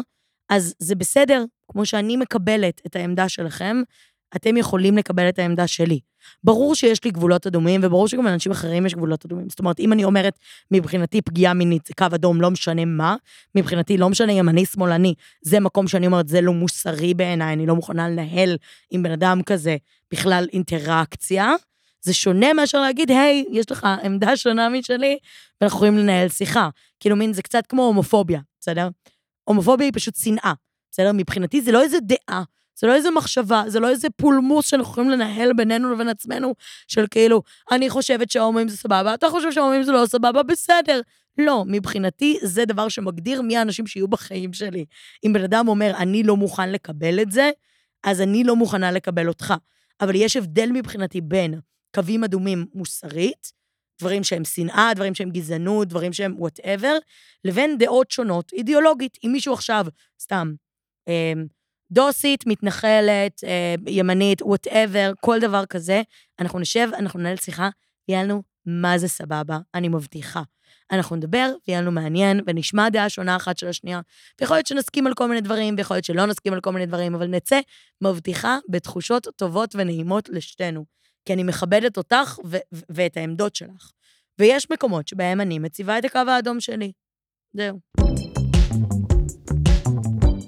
אז 0.51 0.74
זה 0.79 0.96
בסדר, 0.96 1.43
כמו 1.72 1.86
שאני 1.86 2.17
מקבלת 2.17 2.81
את 2.86 2.96
העמדה 2.96 3.29
שלכם, 3.29 3.81
אתם 4.36 4.58
יכולים 4.58 4.98
לקבל 4.98 5.29
את 5.29 5.39
העמדה 5.39 5.67
שלי. 5.67 6.00
ברור 6.43 6.75
שיש 6.75 7.03
לי 7.03 7.12
גבולות 7.12 7.48
אדומים, 7.48 7.81
וברור 7.84 8.08
שגם 8.08 8.25
לאנשים 8.25 8.51
אחרים 8.51 8.86
יש 8.86 8.93
גבולות 8.96 9.25
אדומים. 9.25 9.50
זאת 9.50 9.60
אומרת, 9.60 9.79
אם 9.79 9.93
אני 9.93 10.03
אומרת, 10.03 10.39
מבחינתי 10.72 11.22
פגיעה 11.22 11.53
מינית 11.53 11.86
זה 11.86 11.93
קו 11.98 12.05
אדום, 12.15 12.41
לא 12.41 12.51
משנה 12.51 12.86
מה, 12.86 13.15
מבחינתי 13.55 13.98
לא 13.98 14.10
משנה 14.10 14.34
ימני, 14.34 14.65
שמאלני, 14.65 15.13
זה 15.41 15.60
מקום 15.60 15.88
שאני 15.88 16.05
אומרת, 16.05 16.27
זה 16.27 16.41
לא 16.41 16.53
מוסרי 16.53 17.13
בעיניי, 17.13 17.53
אני 17.53 17.65
לא 17.65 17.75
מוכנה 17.75 18.10
לנהל 18.10 18.58
עם 18.91 19.03
בן 19.03 19.12
אדם 19.12 19.43
כזה 19.43 19.77
בכלל 20.12 20.48
אינטראקציה. 20.53 21.53
זה 22.01 22.13
שונה 22.13 22.53
מאשר 22.53 22.81
להגיד, 22.81 23.12
היי, 23.12 23.46
יש 23.51 23.72
לך 23.72 23.88
עמדה 24.03 24.38
שונה 24.38 24.70
משלי, 24.70 25.17
ואנחנו 25.62 25.77
יכולים 25.77 25.98
לנהל 25.98 26.29
שיחה. 26.29 26.70
כאילו, 27.00 27.15
מין, 27.15 27.34
זה 27.34 27.41
קצת 27.41 27.67
כמו 27.67 27.81
הומופוביה, 27.81 28.39
בסדר? 28.60 28.89
הומופוביה 29.51 29.86
היא 29.86 29.93
פשוט 29.96 30.15
שנאה, 30.15 30.53
בסדר? 30.91 31.12
מבחינתי 31.13 31.62
זה 31.62 31.72
לא 31.72 31.81
איזה 31.81 31.98
דעה, 32.00 32.43
זה 32.75 32.88
לא 32.88 32.96
איזה 32.96 33.12
מחשבה, 33.12 33.63
זה 33.67 33.79
לא 33.79 33.89
איזה 33.89 34.08
פולמוס 34.10 34.67
שאנחנו 34.67 34.91
יכולים 34.91 35.10
לנהל 35.10 35.53
בינינו 35.53 35.93
לבין 35.93 36.10
עצמנו, 36.10 36.53
של 36.88 37.05
כאילו, 37.12 37.41
אני 37.72 37.89
חושבת 37.89 38.31
שההומואים 38.31 38.67
זה 38.67 38.77
סבבה, 38.77 39.13
אתה 39.13 39.29
חושב 39.29 39.51
שההומואים 39.51 39.84
זה 39.84 39.91
לא 39.91 40.05
סבבה, 40.05 40.43
בסדר. 40.43 41.01
לא, 41.38 41.63
מבחינתי 41.67 42.38
זה 42.41 42.65
דבר 42.65 42.89
שמגדיר 42.89 43.41
מי 43.41 43.58
האנשים 43.58 43.88
שיהיו 43.88 44.08
בחיים 44.08 44.53
שלי. 44.53 44.86
אם 45.25 45.34
בן 45.34 45.43
אדם 45.43 45.67
אומר, 45.67 45.93
אני 45.98 46.24
לא 46.24 46.38
מוכן 46.38 46.72
לקבל 46.72 47.22
את 47.22 47.31
זה, 47.31 47.51
אז 48.03 48.22
אני 48.22 48.43
לא 48.43 48.55
מוכנה 48.55 48.91
לקבל 48.91 49.27
אותך. 49.27 49.53
אבל 50.01 50.15
יש 50.15 50.38
הבדל 50.38 50.70
מבחינתי 50.74 51.22
בין 51.22 51.60
קווים 51.96 52.24
אדומים 52.24 52.65
מוסרית, 52.74 53.51
דברים 54.01 54.24
שהם 54.24 54.46
שנאה, 54.46 54.91
דברים 54.96 55.15
שהם 55.15 55.29
גזענות, 55.29 55.88
דברים 55.88 56.13
שהם 56.13 56.36
whatever, 56.38 56.98
לבין 57.46 57.77
דעות 57.77 58.12
שונות 58.12 58.53
אידיאולוגית. 58.53 59.17
אם 59.25 59.29
מישהו 59.31 59.53
עכשיו, 59.53 59.86
סתם, 60.22 60.53
אה, 61.08 61.34
דוסית, 61.91 62.48
מתנחלת, 62.48 63.43
אה, 63.43 63.75
ימנית, 63.88 64.41
whatever, 64.41 65.12
כל 65.20 65.39
דבר 65.39 65.65
כזה, 65.65 66.01
אנחנו 66.39 66.60
נשב, 66.60 66.89
אנחנו 66.98 67.20
ננהל 67.20 67.38
שיחה, 67.38 67.70
יהיה 68.08 68.24
לנו 68.24 68.43
מה 68.65 68.98
זה 68.98 69.08
סבבה, 69.08 69.58
אני 69.75 69.88
מבטיחה. 69.88 70.41
אנחנו 70.91 71.15
נדבר, 71.15 71.51
ויהיה 71.67 71.81
לנו 71.81 71.91
מעניין, 71.91 72.41
ונשמע 72.48 72.89
דעה 72.89 73.10
שונה 73.10 73.36
אחת 73.36 73.58
של 73.58 73.67
השנייה. 73.67 74.01
ויכול 74.41 74.58
להיות 74.58 74.67
שנסכים 74.67 75.08
על 75.08 75.13
כל 75.13 75.27
מיני 75.27 75.41
דברים, 75.41 75.75
ויכול 75.77 75.96
להיות 75.96 76.05
שלא 76.05 76.25
נסכים 76.25 76.53
על 76.53 76.62
כל 76.62 76.72
מיני 76.72 76.86
דברים, 76.86 77.15
אבל 77.15 77.27
נצא, 77.27 77.60
מבטיחה, 78.01 78.58
בתחושות 78.70 79.27
טובות 79.36 79.75
ונעימות 79.75 80.29
לשתינו. 80.29 80.86
כי 81.25 81.33
אני 81.33 81.43
מכבדת 81.43 81.97
אותך 81.97 82.39
ו- 82.45 82.57
ו- 82.73 82.79
ואת 82.89 83.17
העמדות 83.17 83.55
שלך. 83.55 83.91
ויש 84.39 84.71
מקומות 84.71 85.07
שבהם 85.07 85.41
אני 85.41 85.59
מציבה 85.59 85.97
את 85.97 86.05
הקו 86.05 86.19
האדום 86.27 86.59
שלי. 86.59 86.91
זהו. 87.53 87.79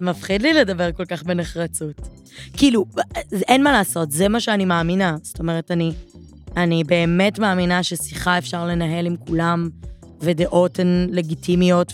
מפחיד 0.02 0.42
לי 0.42 0.54
לדבר 0.54 0.92
כל 0.92 1.06
כך 1.06 1.24
בנחרצות. 1.24 2.02
כאילו, 2.58 2.86
אין 3.32 3.64
מה 3.64 3.72
לעשות, 3.72 4.12
זה 4.12 4.28
מה 4.28 4.40
שאני 4.40 4.66
מאמינה. 4.66 5.16
זאת 5.22 5.40
אומרת, 5.40 5.72
אני, 5.72 5.92
אני 6.58 6.84
באמת 6.84 7.40
מאמינה 7.40 7.84
ששיחה 7.84 8.38
אפשר 8.38 8.66
לנהל 8.66 9.06
עם 9.06 9.18
כולם, 9.18 9.70
ודעות 10.22 10.80
הן 10.80 11.08
לגיטימיות, 11.12 11.94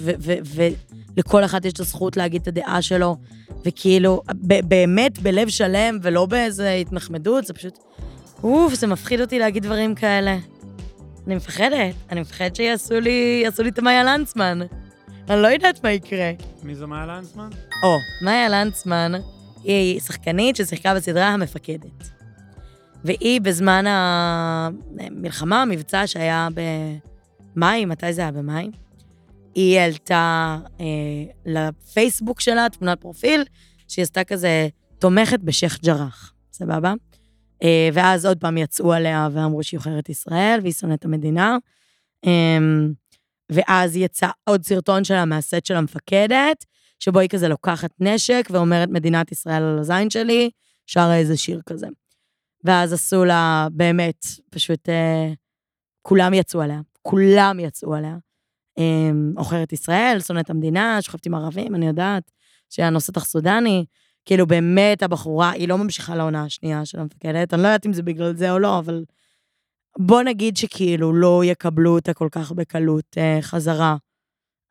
ולכל 1.16 1.46
אחד 1.46 1.66
יש 1.66 1.74
את 1.74 1.80
הזכות 1.80 2.18
להגיד 2.18 2.42
את 2.42 2.48
הדעה 2.48 2.82
שלו, 2.82 3.18
וכאילו, 3.66 4.22
באמת 4.64 5.20
בלב 5.20 5.50
שלם 5.50 5.98
ולא 6.02 6.26
באיזה 6.26 6.72
התנחמדות, 6.72 7.46
זה 7.46 7.54
פשוט... 7.54 7.80
אוף, 8.44 8.74
זה 8.74 8.88
מפחיד 8.88 9.22
אותי 9.22 9.40
להגיד 9.40 9.64
דברים 9.64 9.96
כאלה. 9.96 10.38
אני 11.28 11.36
מפחדת, 11.36 11.96
אני 12.12 12.22
מפחדת 12.22 12.56
שיעשו 12.56 13.00
לי, 13.00 13.42
יעשו 13.44 13.64
לי 13.64 13.70
את 13.70 13.80
מאיה 13.80 14.04
לנצמן. 14.04 14.60
אני 15.30 15.42
לא 15.42 15.48
יודעת 15.48 15.84
מה 15.84 15.92
יקרה. 15.92 16.32
מי 16.64 16.76
זו 16.76 16.88
מאיה 16.88 17.06
לנצמן? 17.06 17.50
או, 17.84 17.98
מאיה 18.22 18.50
לנצמן 18.50 19.12
היא 19.64 20.00
שחקנית 20.00 20.56
ששיחקה 20.56 20.96
בסדרה 20.96 21.28
המפקדת. 21.28 22.10
והיא 23.04 23.42
בזמן 23.42 23.86
המלחמה, 23.88 25.62
המבצע 25.62 26.08
שהיה 26.08 26.48
במאי, 27.56 27.86
מתי 27.86 28.14
זה 28.14 28.22
היה 28.22 28.32
במאי? 28.32 28.72
היא 29.56 29.80
העלתה 29.80 30.58
אה, 30.80 30.86
לפייסבוק 31.46 32.42
שלה 32.42 32.68
תמונת 32.72 33.02
פרופיל, 33.02 33.44
שהיא 33.88 34.04
עשתה 34.04 34.24
כזה 34.24 34.68
תומכת 35.00 35.40
בשייח' 35.40 35.80
ג'ראח, 35.84 36.34
סבבה? 36.52 36.94
אה, 37.64 37.90
ואז 37.94 38.26
עוד 38.26 38.38
פעם 38.40 38.58
יצאו 38.58 38.94
עליה 38.94 39.28
ואמרו 39.32 39.64
שהיא 39.64 39.78
עוכרת 39.78 40.10
ישראל 40.10 40.60
והיא 40.62 40.74
שונאת 40.74 41.06
המדינה. 41.06 41.58
אה, 42.26 42.58
ואז 43.52 43.96
יצא 43.96 44.28
עוד 44.44 44.64
סרטון 44.64 45.04
שלה 45.04 45.26
מהסט 45.26 45.66
של 45.66 45.76
המפקדת, 45.76 46.66
שבו 47.00 47.20
היא 47.20 47.30
כזה 47.30 47.48
לוקחת 47.48 47.92
נשק 48.00 48.48
ואומרת 48.52 48.90
מדינת 48.90 49.32
ישראל 49.32 49.64
על 49.64 49.80
הזין 49.80 50.10
שלי, 50.10 50.50
שרה 50.88 51.18
איזה 51.18 51.38
שיר 51.38 51.62
כזה. 51.66 51.88
ואז 52.64 52.94
עשו 52.94 53.26
לה, 53.26 53.68
באמת, 53.72 54.26
פשוט, 54.50 54.90
אה, 54.90 55.34
כולם 56.02 56.34
יצאו 56.34 56.62
עליה, 56.62 56.82
כולם 57.02 57.60
יצאו 57.60 57.96
עליה. 57.96 58.18
עוכרת 59.36 59.74
ישראל, 59.74 60.20
שונאת 60.20 60.50
המדינה, 60.50 61.02
שוכבת 61.02 61.26
עם 61.26 61.36
ערבים, 61.36 61.76
אני 61.76 61.88
יודעת, 61.88 62.32
שהיה 62.70 62.90
נוסטח 62.90 63.26
סודני. 63.26 63.86
כאילו, 64.26 64.48
באמת 64.48 65.04
הבחורה, 65.04 65.52
היא 65.52 65.68
לא 65.68 65.78
ממשיכה 65.78 66.16
לעונה 66.16 66.44
השנייה 66.44 66.86
של 66.86 67.00
המפקדת, 67.00 67.54
אני 67.54 67.62
לא 67.62 67.68
יודעת 67.68 67.86
אם 67.86 67.94
זה 67.94 68.04
בגלל 68.04 68.36
זה 68.36 68.52
או 68.52 68.60
לא, 68.60 68.80
אבל 68.80 69.04
בוא 70.00 70.22
נגיד 70.22 70.58
שכאילו 70.58 71.14
לא 71.14 71.42
יקבלו 71.46 71.96
אותה 71.96 72.14
כל 72.14 72.28
כך 72.32 72.52
בקלות 72.52 73.18
אה, 73.18 73.38
חזרה 73.42 73.96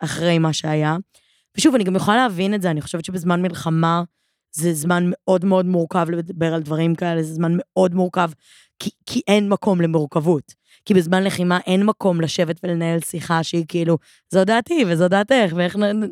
אחרי 0.00 0.38
מה 0.38 0.52
שהיה. 0.52 0.97
ושוב, 1.57 1.75
אני 1.75 1.85
גם 1.85 1.97
יכולה 1.97 2.17
להבין 2.17 2.55
את 2.55 2.62
זה, 2.62 2.71
אני 2.71 2.81
חושבת 2.81 3.05
שבזמן 3.05 3.43
מלחמה 3.43 4.02
זה 4.52 4.73
זמן 4.73 5.05
מאוד 5.07 5.45
מאוד 5.45 5.67
מורכב 5.67 6.07
לדבר 6.11 6.55
על 6.55 6.62
דברים 6.62 6.95
כאלה, 6.95 7.23
זה 7.23 7.35
זמן 7.35 7.52
מאוד 7.59 7.95
מורכב, 7.95 8.31
כי, 8.78 8.90
כי 9.06 9.20
אין 9.26 9.49
מקום 9.49 9.80
למורכבות. 9.80 10.54
כי 10.85 10.94
בזמן 10.94 11.25
לחימה 11.25 11.58
אין 11.66 11.87
מקום 11.87 12.20
לשבת 12.20 12.61
ולנהל 12.62 13.00
שיחה 13.00 13.42
שהיא 13.42 13.64
כאילו, 13.68 13.99
זו 14.30 14.44
דעתי 14.44 14.85
וזו 14.87 15.08
דעתך, 15.08 15.52
ואיך 15.54 15.76
נ, 15.76 16.04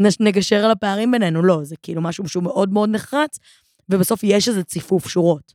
נ, 0.00 0.08
נגשר 0.20 0.64
על 0.64 0.70
הפערים 0.70 1.10
בינינו. 1.10 1.42
לא, 1.42 1.64
זה 1.64 1.76
כאילו 1.82 2.02
משהו 2.02 2.28
שהוא 2.28 2.42
מאוד 2.42 2.72
מאוד 2.72 2.88
נחרץ, 2.88 3.38
ובסוף 3.88 4.24
יש 4.24 4.48
איזה 4.48 4.64
ציפוף 4.64 5.08
שורות. 5.08 5.54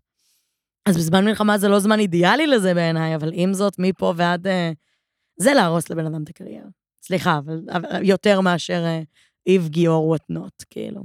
אז 0.85 0.97
בזמן 0.97 1.25
מלחמה 1.25 1.57
זה 1.57 1.67
לא 1.67 1.79
זמן 1.79 1.99
אידיאלי 1.99 2.47
לזה 2.47 2.73
בעיניי, 2.73 3.15
אבל 3.15 3.31
עם 3.33 3.53
זאת, 3.53 3.73
מפה 3.79 4.13
ועד... 4.15 4.47
אה, 4.47 4.71
זה 5.37 5.53
להרוס 5.53 5.89
לבן 5.89 6.05
אדם 6.05 6.23
את 6.23 6.29
הקריירה. 6.29 6.67
סליחה, 7.03 7.37
אבל, 7.37 7.59
אבל 7.71 8.03
יותר 8.03 8.41
מאשר 8.41 8.83
אה, 8.85 9.01
איב 9.47 9.67
גיאור 9.67 10.07
וואטנוט, 10.07 10.63
כאילו. 10.69 11.03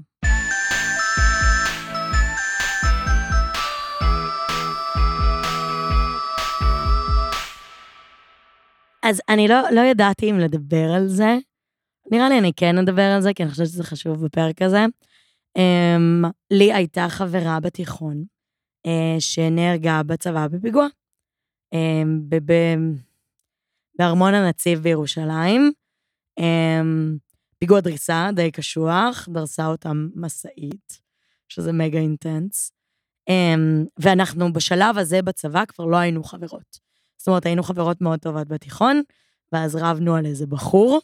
אז 9.05 9.21
אני 9.29 9.49
לא, 9.49 9.71
לא 9.71 9.81
ידעתי 9.81 10.31
אם 10.31 10.39
לדבר 10.39 10.93
על 10.97 11.09
זה. 11.09 11.37
נראה 12.11 12.29
לי 12.29 12.39
אני 12.39 12.53
כן 12.57 12.79
אדבר 12.79 13.03
על 13.03 13.23
זה, 13.23 13.35
כי 13.35 13.43
אני 13.43 13.51
חושבת 13.51 13.67
שזה 13.67 13.85
חשוב 13.85 14.25
בפרק 14.25 14.63
הזה. 14.63 14.85
Um, 15.59 16.29
לי 16.51 16.73
הייתה 16.73 17.07
חברה 17.09 17.61
בתיכון, 17.61 18.25
uh, 18.87 18.91
שנהרגה 19.19 20.03
בצבא 20.03 20.47
בפיגוע. 20.49 20.87
Um, 21.75 22.35
בארמון 23.99 24.35
הנציב 24.35 24.79
בירושלים. 24.79 25.73
Um, 26.41 27.19
פיגוע 27.59 27.81
דריסה 27.81 28.29
די 28.35 28.51
קשוח, 28.51 29.29
דרסה 29.33 29.67
אותם 29.67 30.09
משאית, 30.15 31.01
שזה 31.49 31.73
מגה 31.73 31.99
אינטנס. 31.99 32.73
Um, 33.31 33.89
ואנחנו 33.99 34.53
בשלב 34.53 34.99
הזה 34.99 35.23
בצבא 35.23 35.65
כבר 35.65 35.85
לא 35.85 35.97
היינו 35.97 36.25
חברות. 36.25 36.85
זאת 37.25 37.29
אומרת, 37.29 37.47
היינו 37.47 37.63
חברות 37.63 38.01
מאוד 38.01 38.19
טובות 38.19 38.49
בתיכון, 38.49 39.03
ואז 39.53 39.77
רבנו 39.77 40.17
על 40.17 40.27
איזה 40.27 40.47
בחור, 40.47 41.01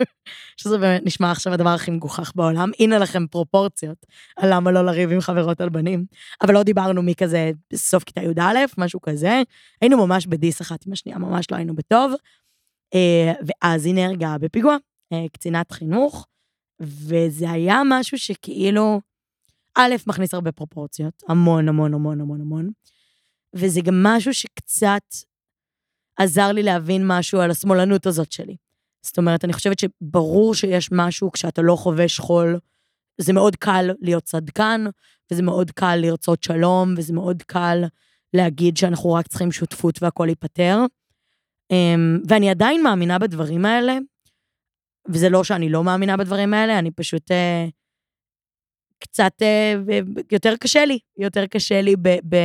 שזה 0.60 0.78
באמת 0.78 1.02
נשמע 1.04 1.30
עכשיו 1.30 1.52
הדבר 1.52 1.68
הכי 1.68 1.90
מגוחך 1.90 2.32
בעולם. 2.34 2.70
הנה 2.78 2.98
לכם 2.98 3.26
פרופורציות 3.26 4.06
על 4.36 4.54
למה 4.54 4.70
לא 4.70 4.84
לריב 4.84 5.12
עם 5.12 5.20
חברות 5.20 5.60
על 5.60 5.68
בנים. 5.68 6.04
אבל 6.42 6.54
לא 6.54 6.62
דיברנו 6.62 7.02
מכזה 7.02 7.50
סוף 7.74 8.04
כיתה 8.04 8.22
י"א, 8.22 8.58
משהו 8.78 9.00
כזה. 9.00 9.42
היינו 9.80 10.06
ממש 10.06 10.26
בדיס 10.26 10.60
אחת 10.60 10.86
עם 10.86 10.92
השנייה, 10.92 11.18
ממש 11.18 11.50
לא 11.50 11.56
היינו 11.56 11.74
בטוב. 11.74 12.12
אה, 12.94 13.32
ואז 13.46 13.86
היא 13.86 13.94
נהרגה 13.94 14.38
בפיגוע, 14.38 14.76
אה, 15.12 15.26
קצינת 15.32 15.72
חינוך, 15.72 16.26
וזה 16.80 17.50
היה 17.50 17.82
משהו 17.88 18.18
שכאילו, 18.18 19.00
א', 19.74 19.94
מכניס 20.06 20.34
הרבה 20.34 20.52
פרופורציות, 20.52 21.22
המון, 21.28 21.68
המון, 21.68 21.94
המון, 21.94 22.20
המון, 22.20 22.40
המון. 22.40 22.70
וזה 23.54 23.80
גם 23.80 24.02
משהו 24.02 24.34
שקצת 24.34 25.02
עזר 26.16 26.52
לי 26.52 26.62
להבין 26.62 27.02
משהו 27.06 27.40
על 27.40 27.50
השמאלנות 27.50 28.06
הזאת 28.06 28.32
שלי. 28.32 28.56
זאת 29.02 29.18
אומרת, 29.18 29.44
אני 29.44 29.52
חושבת 29.52 29.78
שברור 29.78 30.54
שיש 30.54 30.88
משהו 30.92 31.32
כשאתה 31.32 31.62
לא 31.62 31.76
חווה 31.76 32.08
שכול, 32.08 32.58
זה 33.20 33.32
מאוד 33.32 33.56
קל 33.56 33.90
להיות 34.00 34.24
צדקן, 34.24 34.84
וזה 35.30 35.42
מאוד 35.42 35.70
קל 35.70 35.96
לרצות 35.96 36.42
שלום, 36.42 36.94
וזה 36.96 37.12
מאוד 37.12 37.42
קל 37.42 37.84
להגיד 38.34 38.76
שאנחנו 38.76 39.12
רק 39.12 39.26
צריכים 39.26 39.52
שותפות 39.52 40.02
והכול 40.02 40.28
ייפתר. 40.28 40.78
אמ, 41.70 42.18
ואני 42.28 42.50
עדיין 42.50 42.82
מאמינה 42.82 43.18
בדברים 43.18 43.64
האלה, 43.64 43.98
וזה 45.08 45.28
לא 45.28 45.44
שאני 45.44 45.68
לא 45.68 45.84
מאמינה 45.84 46.16
בדברים 46.16 46.54
האלה, 46.54 46.78
אני 46.78 46.90
פשוט... 46.90 47.30
אה, 47.30 47.66
קצת 48.98 49.32
אה, 49.42 49.74
יותר 50.32 50.56
קשה 50.56 50.84
לי, 50.84 50.98
יותר 51.18 51.46
קשה 51.46 51.82
לי 51.82 51.96
ב, 51.96 52.08
ב, 52.08 52.36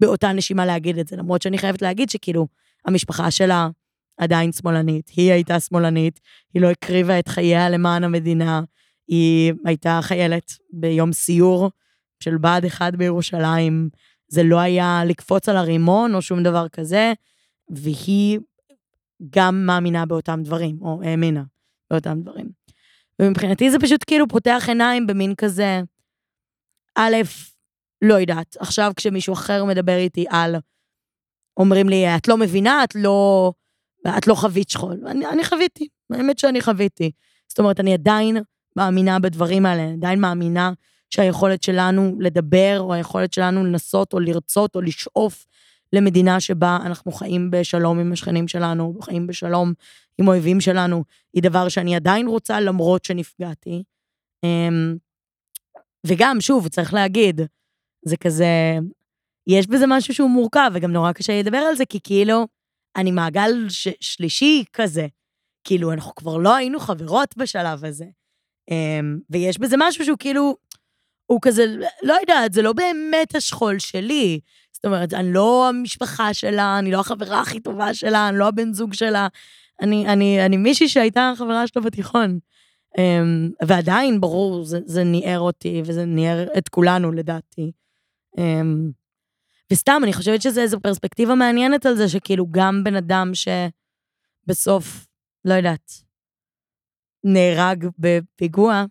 באותה 0.00 0.32
נשימה 0.32 0.66
להגיד 0.66 0.98
את 0.98 1.08
זה, 1.08 1.16
למרות 1.16 1.42
שאני 1.42 1.58
חייבת 1.58 1.82
להגיד 1.82 2.10
שכאילו, 2.10 2.46
המשפחה 2.86 3.30
שלה 3.30 3.68
עדיין 4.16 4.52
שמאלנית, 4.52 5.08
היא 5.08 5.32
הייתה 5.32 5.60
שמאלנית, 5.60 6.20
היא 6.54 6.62
לא 6.62 6.70
הקריבה 6.70 7.18
את 7.18 7.28
חייה 7.28 7.70
למען 7.70 8.04
המדינה, 8.04 8.62
היא 9.08 9.52
הייתה 9.64 9.98
חיילת 10.02 10.52
ביום 10.72 11.12
סיור 11.12 11.70
של 12.20 12.38
בה"ד 12.38 12.64
1 12.64 12.94
בירושלים, 12.94 13.88
זה 14.28 14.42
לא 14.42 14.58
היה 14.58 15.02
לקפוץ 15.06 15.48
על 15.48 15.56
הרימון 15.56 16.14
או 16.14 16.22
שום 16.22 16.42
דבר 16.42 16.68
כזה, 16.68 17.12
והיא 17.70 18.38
גם 19.30 19.66
מאמינה 19.66 20.06
באותם 20.06 20.40
דברים, 20.44 20.78
או 20.80 21.00
האמינה 21.04 21.42
באותם 21.90 22.20
דברים. 22.20 22.50
ומבחינתי 23.18 23.70
זה 23.70 23.78
פשוט 23.78 24.04
כאילו 24.06 24.28
פותח 24.28 24.64
עיניים 24.68 25.06
במין 25.06 25.34
כזה, 25.34 25.80
א', 26.96 27.16
לא 28.02 28.14
יודעת, 28.14 28.56
עכשיו 28.60 28.92
כשמישהו 28.96 29.34
אחר 29.34 29.64
מדבר 29.64 29.96
איתי 29.96 30.24
על, 30.28 30.56
אומרים 31.60 31.88
לי, 31.88 32.16
את 32.16 32.28
לא 32.28 32.36
מבינה, 32.36 32.84
את 32.84 32.94
לא, 32.94 33.52
את 34.18 34.26
לא 34.26 34.34
חווית 34.34 34.70
שכול. 34.70 34.96
אני, 35.06 35.26
אני 35.26 35.44
חוויתי, 35.44 35.88
האמת 36.12 36.38
שאני 36.38 36.60
חוויתי. 36.60 37.10
זאת 37.48 37.58
אומרת, 37.58 37.80
אני 37.80 37.92
עדיין 37.92 38.36
מאמינה 38.76 39.18
בדברים 39.18 39.66
האלה, 39.66 39.92
עדיין 39.92 40.20
מאמינה 40.20 40.72
שהיכולת 41.10 41.62
שלנו 41.62 42.16
לדבר, 42.20 42.76
או 42.80 42.94
היכולת 42.94 43.32
שלנו 43.32 43.64
לנסות, 43.64 44.12
או 44.12 44.20
לרצות, 44.20 44.76
או 44.76 44.80
לשאוף 44.80 45.46
למדינה 45.92 46.40
שבה 46.40 46.78
אנחנו 46.86 47.12
חיים 47.12 47.50
בשלום 47.50 47.98
עם 47.98 48.12
השכנים 48.12 48.48
שלנו, 48.48 48.98
חיים 49.02 49.26
בשלום 49.26 49.72
עם 50.18 50.28
אויבים 50.28 50.60
שלנו, 50.60 51.04
היא 51.34 51.42
דבר 51.42 51.68
שאני 51.68 51.96
עדיין 51.96 52.26
רוצה 52.26 52.60
למרות 52.60 53.04
שנפגעתי. 53.04 53.82
אמ, 54.44 54.96
וגם, 56.06 56.40
שוב, 56.40 56.68
צריך 56.68 56.94
להגיד, 56.94 57.40
זה 58.04 58.16
כזה, 58.16 58.78
יש 59.50 59.66
בזה 59.66 59.84
משהו 59.88 60.14
שהוא 60.14 60.30
מורכב, 60.30 60.70
וגם 60.74 60.92
נורא 60.92 61.12
קשה 61.12 61.40
לדבר 61.40 61.58
על 61.58 61.76
זה, 61.76 61.84
כי 61.84 61.98
כאילו, 62.04 62.46
אני 62.96 63.10
מעגל 63.10 63.68
ש- 63.68 63.88
שלישי 64.00 64.64
כזה. 64.72 65.06
כאילו, 65.64 65.92
אנחנו 65.92 66.14
כבר 66.14 66.36
לא 66.36 66.56
היינו 66.56 66.80
חברות 66.80 67.34
בשלב 67.36 67.84
הזה. 67.84 68.04
אמ, 68.70 69.18
ויש 69.30 69.58
בזה 69.58 69.76
משהו 69.78 70.04
שהוא 70.04 70.18
כאילו, 70.18 70.56
הוא 71.26 71.38
כזה, 71.42 71.66
לא 72.02 72.16
יודעת, 72.20 72.52
זה 72.52 72.62
לא 72.62 72.72
באמת 72.72 73.34
השכול 73.34 73.78
שלי. 73.78 74.40
זאת 74.72 74.84
אומרת, 74.84 75.14
אני 75.14 75.32
לא 75.32 75.68
המשפחה 75.68 76.34
שלה, 76.34 76.78
אני 76.78 76.90
לא 76.90 77.00
החברה 77.00 77.40
הכי 77.40 77.60
טובה 77.60 77.94
שלה, 77.94 78.28
אני 78.28 78.38
לא 78.38 78.48
הבן 78.48 78.72
זוג 78.72 78.94
שלה. 78.94 79.28
אני, 79.82 80.06
אני, 80.06 80.46
אני 80.46 80.56
מישהי 80.56 80.88
שהייתה 80.88 81.32
חברה 81.36 81.66
שלו 81.66 81.82
בתיכון. 81.82 82.38
Um, 82.98 83.66
ועדיין, 83.66 84.20
ברור, 84.20 84.64
זה, 84.64 84.80
זה 84.84 85.04
ניער 85.04 85.40
אותי, 85.40 85.82
וזה 85.84 86.04
ניער 86.04 86.46
את 86.58 86.68
כולנו, 86.68 87.12
לדעתי. 87.12 87.72
וסתם, 89.72 90.00
אני 90.04 90.12
חושבת 90.12 90.42
שזה 90.42 90.62
איזו 90.62 90.80
פרספקטיבה 90.80 91.34
מעניינת 91.34 91.86
על 91.86 91.96
זה, 91.96 92.08
שכאילו 92.08 92.46
גם 92.50 92.84
בן 92.84 92.94
אדם 92.94 93.30
שבסוף, 93.34 95.06
לא 95.44 95.54
יודעת, 95.54 95.92
נהרג 97.24 97.86
בפיגוע, 97.98 98.84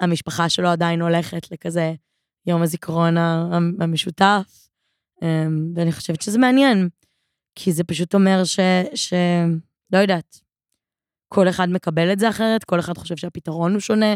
המשפחה 0.00 0.48
שלו 0.48 0.68
עדיין 0.68 1.02
הולכת 1.02 1.50
לכזה 1.50 1.94
יום 2.46 2.62
הזיכרון 2.62 3.16
המשותף, 3.80 4.68
אמ, 5.22 5.72
ואני 5.74 5.92
חושבת 5.92 6.22
שזה 6.22 6.38
מעניין, 6.38 6.88
כי 7.54 7.72
זה 7.72 7.84
פשוט 7.84 8.14
אומר 8.14 8.44
ש... 8.44 8.60
ש... 8.94 9.14
לא 9.92 9.98
יודעת, 9.98 10.40
כל 11.28 11.48
אחד 11.48 11.68
מקבל 11.68 12.12
את 12.12 12.18
זה 12.18 12.28
אחרת, 12.28 12.64
כל 12.64 12.80
אחד 12.80 12.98
חושב 12.98 13.16
שהפתרון 13.16 13.72
הוא 13.72 13.80
שונה. 13.80 14.14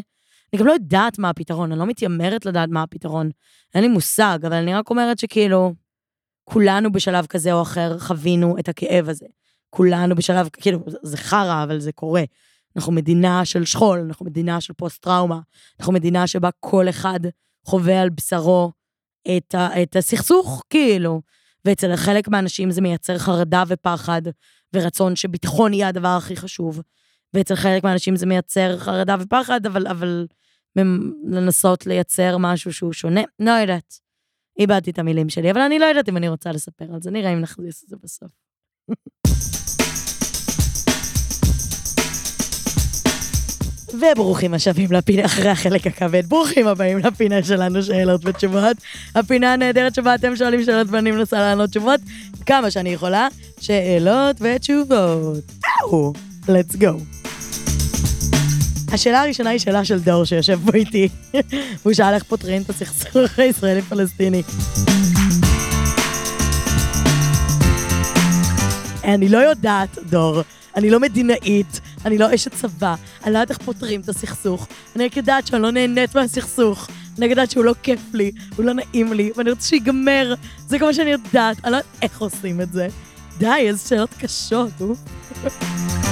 אני 0.52 0.60
גם 0.60 0.66
לא 0.66 0.72
יודעת 0.72 1.18
מה 1.18 1.30
הפתרון, 1.30 1.72
אני 1.72 1.80
לא 1.80 1.86
מתיימרת 1.86 2.46
לדעת 2.46 2.68
מה 2.68 2.82
הפתרון. 2.82 3.30
אין 3.74 3.82
לי 3.82 3.88
מושג, 3.88 4.38
אבל 4.42 4.56
אני 4.56 4.74
רק 4.74 4.90
אומרת 4.90 5.18
שכאילו, 5.18 5.74
כולנו 6.52 6.92
בשלב 6.92 7.26
כזה 7.26 7.52
או 7.52 7.62
אחר 7.62 7.98
חווינו 7.98 8.58
את 8.58 8.68
הכאב 8.68 9.08
הזה. 9.08 9.26
כולנו 9.70 10.14
בשלב, 10.14 10.48
כאילו, 10.52 10.78
זה 11.02 11.16
חרא, 11.16 11.62
אבל 11.62 11.80
זה 11.80 11.92
קורה. 11.92 12.22
אנחנו 12.76 12.92
מדינה 12.92 13.44
של 13.44 13.64
שכול, 13.64 13.98
אנחנו 13.98 14.26
מדינה 14.26 14.60
של 14.60 14.72
פוסט-טראומה, 14.72 15.40
אנחנו 15.80 15.92
מדינה 15.92 16.26
שבה 16.26 16.48
כל 16.60 16.88
אחד 16.88 17.20
חווה 17.66 18.00
על 18.00 18.08
בשרו 18.08 18.72
את, 19.36 19.54
ה, 19.54 19.82
את 19.82 19.96
הסכסוך, 19.96 20.62
כאילו. 20.70 21.20
ואצל 21.64 21.96
חלק 21.96 22.28
מהאנשים 22.28 22.70
זה 22.70 22.80
מייצר 22.80 23.18
חרדה 23.18 23.62
ופחד, 23.66 24.22
ורצון 24.74 25.16
שביטחון 25.16 25.74
יהיה 25.74 25.88
הדבר 25.88 26.08
הכי 26.08 26.36
חשוב. 26.36 26.80
ואצל 27.34 27.54
חלק 27.54 27.84
מהאנשים 27.84 28.16
זה 28.16 28.26
מייצר 28.26 28.78
חרדה 28.78 29.16
ופחד, 29.20 29.66
אבל, 29.66 29.86
אבל 29.86 30.26
לנסות 31.24 31.86
לייצר 31.86 32.36
משהו 32.38 32.72
שהוא 32.72 32.92
שונה, 32.92 33.22
לא 33.38 33.50
יודעת. 33.50 34.09
איבדתי 34.60 34.90
את 34.90 34.98
המילים 34.98 35.28
שלי, 35.28 35.50
אבל 35.50 35.60
אני 35.60 35.78
לא 35.78 35.84
יודעת 35.84 36.08
אם 36.08 36.16
אני 36.16 36.28
רוצה 36.28 36.52
לספר 36.52 36.84
על 36.94 37.02
זה, 37.02 37.10
נראה 37.10 37.32
אם 37.32 37.40
נכניס 37.40 37.84
את 37.84 37.88
זה 37.88 37.96
בסוף. 38.02 38.30
וברוכים 43.94 44.54
השבים 44.54 44.92
לפינה 44.92 45.24
אחרי 45.24 45.48
החלק 45.48 45.86
הכבד. 45.86 46.26
ברוכים 46.26 46.66
הבאים 46.66 46.98
לפינה 46.98 47.42
שלנו, 47.42 47.82
שאלות 47.82 48.20
ותשובות. 48.24 48.76
הפינה 49.14 49.52
הנהדרת 49.52 49.94
שבה 49.94 50.14
אתם 50.14 50.36
שואלים 50.36 50.64
שאלות 50.64 50.86
ואני 50.90 51.10
מנסה 51.10 51.38
לענות 51.38 51.70
תשובות 51.70 52.00
כמה 52.46 52.70
שאני 52.70 52.90
יכולה. 52.90 53.28
שאלות 53.60 54.36
ותשובות. 54.40 55.44
אהו, 55.82 56.12
let's 56.46 56.76
go. 56.76 57.20
השאלה 58.92 59.22
הראשונה 59.22 59.50
היא 59.50 59.58
שאלה 59.58 59.84
של 59.84 59.98
דור 59.98 60.24
שיושב 60.24 60.60
פה 60.66 60.72
איתי. 60.74 61.08
והוא 61.82 61.92
שאל 61.92 62.14
איך 62.14 62.22
פותרים 62.22 62.62
את 62.62 62.70
הסכסוך 62.70 63.38
הישראלי-פלסטיני. 63.38 64.42
אני 69.04 69.28
לא 69.28 69.38
יודעת, 69.38 69.98
דור. 70.08 70.42
אני 70.76 70.90
לא 70.90 71.00
מדינאית, 71.00 71.80
אני 72.04 72.18
לא 72.18 72.34
אשת 72.34 72.54
צבא, 72.54 72.94
אני 73.24 73.32
לא 73.32 73.38
יודעת 73.38 73.50
איך 73.50 73.58
פותרים 73.58 74.00
את 74.00 74.08
הסכסוך. 74.08 74.66
אני 74.96 75.04
רק 75.04 75.16
יודעת 75.16 75.46
שאני 75.46 75.62
לא 75.62 75.70
נהנית 75.70 76.14
מהסכסוך. 76.14 76.88
אני 77.18 77.26
יודעת 77.26 77.50
שהוא 77.50 77.64
לא 77.64 77.74
כיף 77.82 78.00
לי, 78.12 78.30
הוא 78.56 78.64
לא 78.64 78.72
נעים 78.72 79.12
לי, 79.12 79.30
ואני 79.36 79.50
רוצה 79.50 79.68
שיגמר. 79.68 80.34
זה 80.66 80.78
כל 80.78 80.84
מה 80.84 80.94
שאני 80.94 81.10
יודעת, 81.10 81.64
אני 81.64 81.72
לא 81.72 81.76
יודעת 81.76 81.92
איך 82.02 82.20
עושים 82.20 82.60
את 82.60 82.72
זה. 82.72 82.88
די, 83.38 83.54
איזה 83.58 83.88
שאלות 83.88 84.14
קשות, 84.18 84.70
אוף. 84.80 86.09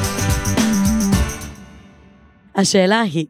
השאלה 2.59 3.01
היא, 3.01 3.27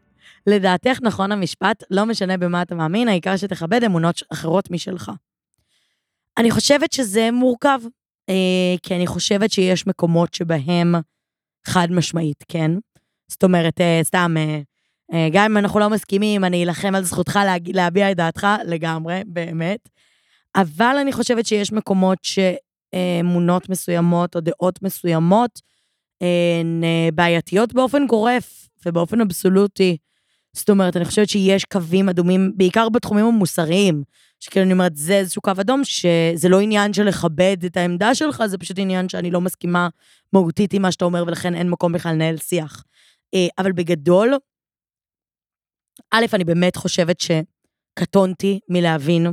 לדעתך 0.47 0.97
נכון 1.01 1.31
המשפט, 1.31 1.83
לא 1.91 2.05
משנה 2.05 2.37
במה 2.37 2.61
אתה 2.61 2.75
מאמין, 2.75 3.07
העיקר 3.07 3.37
שתכבד 3.37 3.83
אמונות 3.83 4.21
אחרות 4.33 4.71
משלך. 4.71 5.11
אני 6.37 6.51
חושבת 6.51 6.93
שזה 6.93 7.31
מורכב, 7.31 7.79
אה, 8.29 8.75
כי 8.83 8.95
אני 8.95 9.07
חושבת 9.07 9.51
שיש 9.51 9.87
מקומות 9.87 10.33
שבהם 10.33 10.95
חד 11.67 11.87
משמעית, 11.91 12.43
כן? 12.47 12.71
זאת 13.27 13.43
אומרת, 13.43 13.81
אה, 13.81 13.99
סתם, 14.03 14.35
אה, 14.37 14.59
אה, 15.13 15.27
גם 15.31 15.45
אם 15.51 15.57
אנחנו 15.57 15.79
לא 15.79 15.89
מסכימים, 15.89 16.43
אני 16.43 16.63
אלחם 16.63 16.95
על 16.95 17.03
זכותך 17.03 17.39
להג... 17.45 17.75
להביע 17.75 18.11
את 18.11 18.17
דעתך 18.17 18.47
לגמרי, 18.65 19.21
באמת. 19.27 19.89
אבל 20.55 20.95
אני 21.01 21.13
חושבת 21.13 21.45
שיש 21.45 21.71
מקומות 21.71 22.17
שאמונות 22.23 23.69
מסוימות 23.69 24.35
או 24.35 24.41
דעות 24.41 24.81
מסוימות 24.81 25.61
הן 26.21 26.81
בעייתיות 27.13 27.73
באופן 27.73 28.07
גורף 28.07 28.68
ובאופן 28.85 29.21
אבסולוטי. 29.21 29.97
זאת 30.53 30.69
אומרת, 30.69 30.97
אני 30.97 31.05
חושבת 31.05 31.29
שיש 31.29 31.65
קווים 31.65 32.09
אדומים, 32.09 32.51
בעיקר 32.55 32.89
בתחומים 32.89 33.25
המוסריים, 33.25 34.03
שכאילו 34.39 34.65
אני 34.65 34.73
אומרת, 34.73 34.95
זה 34.95 35.13
איזשהו 35.13 35.41
קו 35.41 35.51
אדום, 35.59 35.81
שזה 35.83 36.49
לא 36.49 36.59
עניין 36.59 36.93
של 36.93 37.03
לכבד 37.03 37.57
את 37.65 37.77
העמדה 37.77 38.15
שלך, 38.15 38.45
זה 38.45 38.57
פשוט 38.57 38.79
עניין 38.79 39.09
שאני 39.09 39.31
לא 39.31 39.41
מסכימה 39.41 39.89
מהותית 40.33 40.73
עם 40.73 40.81
מה 40.81 40.91
שאתה 40.91 41.05
אומר, 41.05 41.23
ולכן 41.27 41.55
אין 41.55 41.69
מקום 41.69 41.91
בכלל 41.91 42.11
לנהל 42.13 42.37
שיח. 42.37 42.83
אה, 43.33 43.47
אבל 43.57 43.71
בגדול, 43.71 44.33
א', 46.11 46.25
אני 46.33 46.43
באמת 46.43 46.75
חושבת 46.75 47.17
שקטונתי 47.19 48.59
מלהבין 48.69 49.27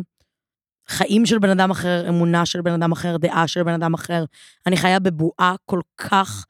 חיים 0.88 1.26
של 1.26 1.38
בן 1.38 1.50
אדם 1.50 1.70
אחר, 1.70 2.08
אמונה 2.08 2.46
של 2.46 2.60
בן 2.60 2.72
אדם 2.72 2.92
אחר, 2.92 3.16
דעה 3.16 3.48
של 3.48 3.62
בן 3.62 3.72
אדם 3.72 3.94
אחר. 3.94 4.24
אני 4.66 4.76
חיה 4.76 4.98
בבועה 4.98 5.54
כל 5.64 5.80
כך 5.96 6.46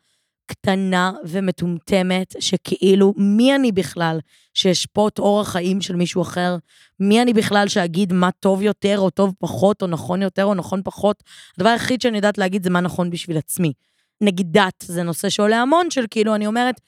קטנה 0.47 1.13
ומטומטמת, 1.25 2.35
שכאילו, 2.41 3.15
מי 3.17 3.55
אני 3.55 3.73
בכלל 3.73 4.19
שאשפוט 4.55 5.19
אורח 5.19 5.49
חיים 5.49 5.81
של 5.81 5.97
מישהו 5.97 6.23
אחר? 6.23 6.57
מי 7.01 7.23
אני 7.23 7.33
בכלל 7.33 7.69
שאגיד 7.69 8.13
מה 8.13 8.31
טוב 8.41 8.63
יותר, 8.63 8.99
או 8.99 9.11
טוב 9.11 9.35
פחות, 9.39 9.83
או 9.83 9.87
נכון 9.87 10.23
יותר, 10.23 10.45
או 10.45 10.55
נכון 10.55 10.81
פחות? 10.85 11.23
הדבר 11.57 11.69
היחיד 11.69 12.01
שאני 12.01 12.17
יודעת 12.17 12.39
להגיד 12.39 12.65
זה 12.65 12.71
מה 12.71 12.81
נכון 12.81 13.11
בשביל 13.11 13.37
עצמי. 13.39 13.73
נגיד 14.21 14.53
דת, 14.53 14.85
זה 14.87 15.03
נושא 15.03 15.29
שעולה 15.29 15.63
המון 15.63 15.91
של 15.91 16.05
כאילו, 16.11 16.35
אני 16.35 16.47
אומרת, 16.47 16.81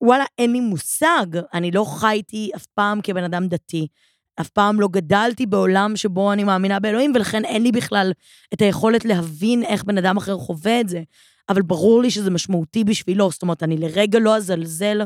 וואלה, 0.00 0.24
אין 0.38 0.52
לי 0.52 0.60
מושג, 0.60 1.26
אני 1.54 1.70
לא 1.70 1.84
חייתי 1.84 2.50
אף 2.56 2.66
פעם 2.66 3.00
כבן 3.02 3.24
אדם 3.24 3.48
דתי. 3.48 3.86
אף 4.40 4.48
פעם 4.48 4.80
לא 4.80 4.88
גדלתי 4.88 5.46
בעולם 5.46 5.96
שבו 5.96 6.32
אני 6.32 6.44
מאמינה 6.44 6.80
באלוהים, 6.80 7.12
ולכן 7.14 7.44
אין 7.44 7.62
לי 7.62 7.72
בכלל 7.72 8.12
את 8.54 8.62
היכולת 8.62 9.04
להבין 9.04 9.62
איך 9.62 9.84
בן 9.84 9.98
אדם 9.98 10.16
אחר 10.16 10.38
חווה 10.38 10.80
את 10.80 10.88
זה. 10.88 11.02
אבל 11.48 11.62
ברור 11.62 12.02
לי 12.02 12.10
שזה 12.10 12.30
משמעותי 12.30 12.84
בשבילו, 12.84 13.30
זאת 13.30 13.42
אומרת, 13.42 13.62
אני 13.62 13.76
לרגע 13.76 14.18
לא 14.18 14.36
אזלזל 14.36 15.00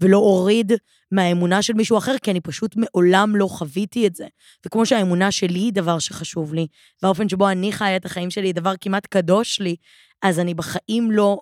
ולא 0.00 0.18
אוריד 0.18 0.72
מהאמונה 1.12 1.62
של 1.62 1.72
מישהו 1.72 1.98
אחר, 1.98 2.18
כי 2.22 2.30
אני 2.30 2.40
פשוט 2.40 2.76
מעולם 2.76 3.36
לא 3.36 3.46
חוויתי 3.46 4.06
את 4.06 4.14
זה. 4.14 4.26
וכמו 4.66 4.86
שהאמונה 4.86 5.32
שלי 5.32 5.58
היא 5.58 5.72
דבר 5.72 5.98
שחשוב 5.98 6.54
לי, 6.54 6.66
והאופן 7.02 7.28
שבו 7.28 7.48
אני 7.48 7.72
חיה 7.72 7.96
את 7.96 8.04
החיים 8.04 8.30
שלי 8.30 8.48
היא 8.48 8.54
דבר 8.54 8.72
כמעט 8.80 9.06
קדוש 9.06 9.60
לי, 9.60 9.76
אז 10.22 10.38
אני 10.38 10.54
בחיים 10.54 11.10
לא 11.10 11.38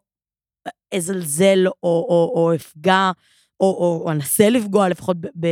אזלזל 0.95 1.67
או, 1.67 1.73
או, 1.83 2.33
או 2.35 2.55
אפגע, 2.55 3.11
או, 3.61 3.67
או, 3.67 4.03
או 4.05 4.13
אנסה 4.13 4.51
לפגוע 4.51 4.89
לפחות 4.89 5.17
ב, 5.21 5.27
ב, 5.41 5.49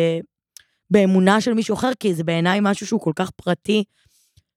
באמונה 0.90 1.40
של 1.40 1.54
מישהו 1.54 1.74
אחר, 1.74 1.90
כי 2.00 2.14
זה 2.14 2.24
בעיניי 2.24 2.58
משהו 2.62 2.86
שהוא 2.86 3.00
כל 3.00 3.12
כך 3.16 3.30
פרטי, 3.30 3.84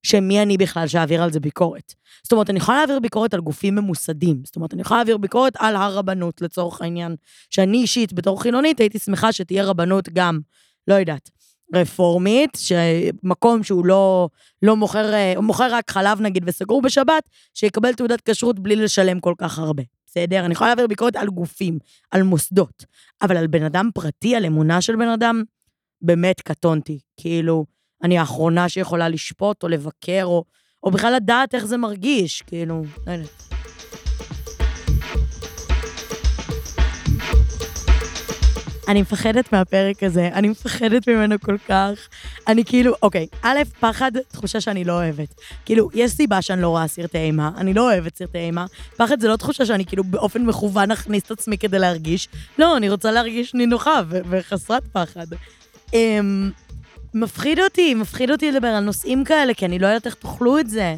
שמי 0.04 0.42
אני 0.42 0.58
בכלל 0.58 0.88
שאעביר 0.88 1.24
על 1.24 1.32
זה 1.32 1.40
ביקורת. 1.40 1.94
זאת 2.24 2.32
אומרת, 2.32 2.50
אני 2.50 2.58
יכולה 2.58 2.78
להעביר 2.78 3.00
ביקורת 3.00 3.34
על 3.34 3.42
גופים 3.42 3.76
ממוסדים. 3.76 4.42
זאת 4.46 4.56
אומרת, 4.56 4.74
אני 4.74 4.82
יכולה 4.82 4.98
להעביר 4.98 5.18
ביקורת 5.18 5.54
על 5.60 5.76
הרבנות, 5.76 6.42
לצורך 6.42 6.82
העניין. 6.82 7.16
שאני 7.50 7.78
אישית, 7.78 8.14
בתור 8.14 8.42
חילונית, 8.42 8.80
הייתי 8.80 9.00
שמחה 9.00 9.32
שתהיה 9.32 9.66
רבנות 9.66 10.10
גם, 10.10 10.40
לא 10.88 10.96
יודעת, 10.96 11.30
רפורמית, 11.76 12.50
שמקום 12.58 13.64
שהוא 13.64 13.86
לא, 13.86 14.30
לא 14.62 14.76
מוכר, 14.76 15.14
מוכר 15.42 15.68
רק 15.72 15.92
חלב 15.92 16.22
נגיד 16.22 16.44
וסגור 16.48 16.82
בשבת, 16.82 17.24
שיקבל 17.54 17.94
תעודת 17.94 18.30
כשרות 18.30 18.60
בלי 18.60 18.76
לשלם 18.76 19.20
כל 19.20 19.34
כך 19.38 19.60
הרבה. 19.60 19.84
בסדר? 20.06 20.46
אני 20.46 20.54
יכולה 20.54 20.68
להעביר 20.68 20.88
ביקורת 20.88 21.16
על 21.16 21.28
גופים, 21.28 21.80
על 22.12 22.24
מוסדות, 22.24 22.86
אבל 23.22 23.38
על 23.38 23.48
בן 23.48 23.64
אדם 23.64 23.90
פרטי, 23.94 24.36
על 24.36 24.46
אמונה 24.46 24.82
של 24.82 24.96
בן 24.96 25.08
אדם, 25.08 25.44
באמת 26.02 26.42
קטונתי. 26.42 27.00
כאילו, 27.18 27.66
אני 28.04 28.18
האחרונה 28.18 28.70
שיכולה 28.70 29.10
לשפוט 29.10 29.64
או 29.64 29.68
לבקר, 29.68 30.24
או, 30.24 30.44
או 30.84 30.92
בכלל 30.92 31.14
לדעת 31.16 31.56
איך 31.56 31.66
זה 31.66 31.78
מרגיש, 31.78 32.42
כאילו, 32.42 32.84
לא 33.08 33.12
יודעת. 33.12 33.48
אני 38.88 39.02
מפחדת 39.02 39.54
מהפרק 39.54 40.04
הזה, 40.04 40.28
אני 40.34 40.50
מפחדת 40.50 41.10
ממנו 41.10 41.36
כל 41.40 41.58
כך. 41.68 42.08
אני 42.48 42.66
כאילו, 42.66 42.94
אוקיי, 43.02 43.28
א', 43.42 43.58
פחד, 43.80 44.12
תחושה 44.28 44.62
שאני 44.62 44.84
לא 44.84 44.94
אוהבת. 44.94 45.36
כאילו, 45.66 45.90
יש 45.94 46.12
סיבה 46.12 46.42
שאני 46.42 46.62
לא 46.62 46.70
רואה 46.70 46.88
סרטי 46.88 47.18
אימה, 47.18 47.52
אני 47.58 47.74
לא 47.74 47.92
אוהבת 47.92 48.18
סרטי 48.18 48.38
אימה. 48.38 48.66
פחד 48.98 49.20
זה 49.20 49.28
לא 49.28 49.36
תחושה 49.36 49.66
שאני 49.66 49.86
כאילו 49.86 50.04
באופן 50.04 50.42
מכוון 50.46 50.92
אכניס 50.92 51.24
את 51.24 51.32
עצמי 51.32 51.58
כדי 51.58 51.80
להרגיש. 51.80 52.28
לא, 52.60 52.78
אני 52.78 52.90
רוצה 52.90 53.12
להרגיש 53.12 53.54
נינוחה 53.54 54.02
וחסרת 54.10 54.84
פחד. 54.94 55.28
אמ, 55.94 56.52
מפחיד 57.20 57.60
אותי, 57.60 57.94
מפחיד 57.94 58.32
אותי 58.32 58.52
לדבר 58.52 58.68
על 58.68 58.84
נושאים 58.84 59.24
כאלה, 59.24 59.54
כי 59.54 59.66
אני 59.66 59.80
לא 59.80 59.88
יודעת 59.88 60.06
איך 60.06 60.16
תאכלו 60.16 60.60
את 60.60 60.70
זה. 60.70 60.96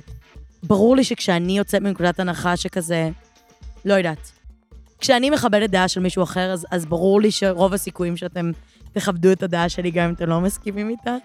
ברור 0.64 0.96
לי 0.96 1.04
שכשאני 1.04 1.58
יוצאת 1.58 1.82
מנקודת 1.82 2.20
הנחה 2.20 2.58
שכזה, 2.58 3.10
לא 3.86 3.94
יודעת. 3.94 4.32
כשאני 5.00 5.30
מכבדת 5.30 5.70
דעה 5.70 5.88
של 5.88 6.00
מישהו 6.00 6.24
אחר, 6.24 6.52
אז, 6.54 6.66
אז 6.72 6.86
ברור 6.86 7.22
לי 7.22 7.32
שרוב 7.32 7.74
הסיכויים 7.74 8.18
שאתם 8.18 8.52
תכבדו 8.94 9.32
את 9.32 9.44
הדעה 9.44 9.70
שלי 9.70 9.92
גם 9.92 10.08
אם 10.08 10.14
אתם 10.14 10.30
לא 10.30 10.42
מסכימים 10.42 10.90
איתה, 10.90 11.16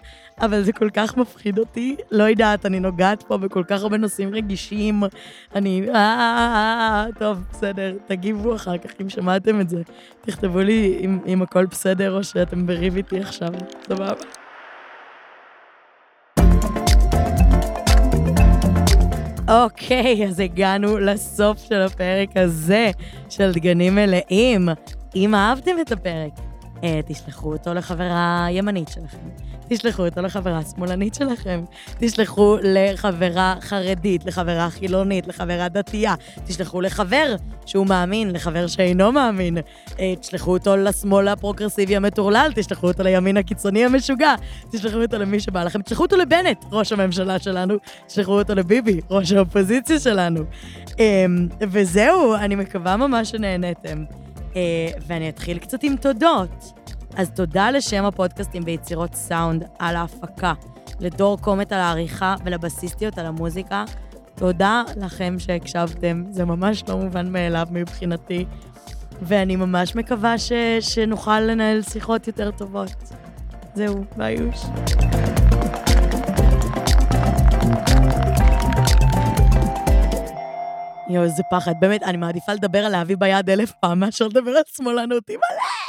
אבל 0.41 0.63
זה 0.63 0.71
כל 0.71 0.89
כך 0.93 1.17
מפחיד 1.17 1.59
אותי. 1.59 1.95
לא 2.11 2.23
יודעת, 2.23 2.65
אני 2.65 2.79
נוגעת 2.79 3.23
פה 3.23 3.37
בכל 3.37 3.63
כך 3.67 3.81
הרבה 3.81 3.97
נושאים 3.97 4.35
רגישים. 4.35 5.03
אני... 5.55 5.89
אה, 5.89 5.95
אה, 5.95 7.05
אה, 7.05 7.05
טוב, 7.19 7.37
בסדר, 7.51 7.93
תגיבו 8.07 8.55
אחר 8.55 8.77
כך 8.77 8.91
אם 9.01 9.09
שמעתם 9.09 9.61
את 9.61 9.69
זה. 9.69 9.81
תכתבו 10.21 10.59
לי 10.59 10.97
אם, 11.01 11.19
אם 11.27 11.41
הכל 11.41 11.65
בסדר 11.65 12.17
או 12.17 12.23
שאתם 12.23 12.67
בריב 12.67 12.95
איתי 12.95 13.19
עכשיו, 13.19 13.49
סבבה. 13.87 14.44
אוקיי, 19.47 20.27
אז 20.27 20.39
הגענו 20.39 20.97
לסוף 20.97 21.57
של 21.69 21.81
הפרק 21.81 22.29
הזה 22.35 22.91
של 23.29 23.51
דגנים 23.51 23.95
מלאים. 23.95 24.69
אם 25.15 25.35
אהבתם 25.35 25.71
את 25.81 25.91
הפרק, 25.91 26.31
תשלחו 27.07 27.53
אותו 27.53 27.73
לחברה 27.73 28.47
ימנית 28.51 28.87
שלכם, 28.87 29.17
תשלחו 29.67 30.05
אותו 30.05 30.21
לחברה 30.21 30.61
שמאלנית 30.75 31.15
שלכם, 31.15 31.63
תשלחו 31.99 32.57
לחברה 32.63 33.55
חרדית, 33.61 34.25
לחברה 34.25 34.69
חילונית, 34.69 35.27
לחברה 35.27 35.69
דתייה, 35.69 36.15
תשלחו 36.45 36.81
לחבר 36.81 37.35
שהוא 37.65 37.87
מאמין, 37.87 38.31
לחבר 38.31 38.67
שאינו 38.67 39.11
מאמין, 39.11 39.57
אה, 39.99 40.13
תשלחו 40.19 40.53
אותו 40.53 40.77
לשמאל 40.77 41.27
הפרוגרסיבי 41.27 41.95
המטורלל, 41.95 42.51
תשלחו 42.55 42.87
אותו 42.87 43.03
לימין 43.03 43.37
הקיצוני 43.37 43.85
המשוגע, 43.85 44.35
תשלחו 44.71 45.01
אותו 45.01 45.17
למי 45.17 45.39
שבא 45.39 45.63
לכם, 45.63 45.81
תשלחו 45.81 46.03
אותו 46.03 46.17
לבנט, 46.17 46.65
ראש 46.71 46.91
הממשלה 46.91 47.39
שלנו, 47.39 47.75
תשלחו 48.07 48.39
אותו 48.39 48.55
לביבי, 48.55 49.01
ראש 49.09 49.31
האופוזיציה 49.31 49.99
שלנו. 49.99 50.43
אמ, 50.99 51.47
וזהו, 51.61 52.35
אני 52.35 52.55
מקווה 52.55 52.97
ממש 52.97 53.29
שנהנתם. 53.29 54.03
אה, 54.55 54.61
ואני 55.07 55.29
אתחיל 55.29 55.57
קצת 55.57 55.83
עם 55.83 55.95
תודות. 55.95 56.73
אז 57.15 57.31
תודה 57.31 57.71
לשם 57.71 58.05
הפודקאסטים 58.05 58.63
ביצירות 58.63 59.15
סאונד 59.15 59.63
על 59.79 59.95
ההפקה, 59.95 60.53
לדור 60.99 61.37
קומט 61.41 61.71
על 61.71 61.79
העריכה 61.79 62.35
ולבסיסטיות 62.45 63.17
על 63.17 63.25
המוזיקה. 63.25 63.85
תודה 64.35 64.83
לכם 64.97 65.35
שהקשבתם, 65.39 66.23
זה 66.29 66.45
ממש 66.45 66.83
לא 66.87 66.97
מובן 66.97 67.31
מאליו 67.31 67.67
מבחינתי, 67.71 68.45
ואני 69.21 69.55
ממש 69.55 69.95
מקווה 69.95 70.37
ש... 70.37 70.51
שנוכל 70.79 71.39
לנהל 71.39 71.81
שיחות 71.81 72.27
יותר 72.27 72.51
טובות. 72.51 72.95
זהו, 73.75 74.03
ביוש. 74.17 74.65
יואו, 81.09 81.23
איזה 81.23 81.43
פחד. 81.51 81.73
באמת, 81.79 82.03
אני 82.03 82.17
מעדיפה 82.17 82.53
לדבר 82.53 82.85
על 82.85 82.91
להביא 82.91 83.17
ביד 83.19 83.49
אלף 83.49 83.71
פעם 83.71 83.99
מאשר 83.99 84.27
לדבר 84.27 84.51
על 84.51 84.63
שמאלנות. 84.75 85.29
אימא'לה! 85.29 85.84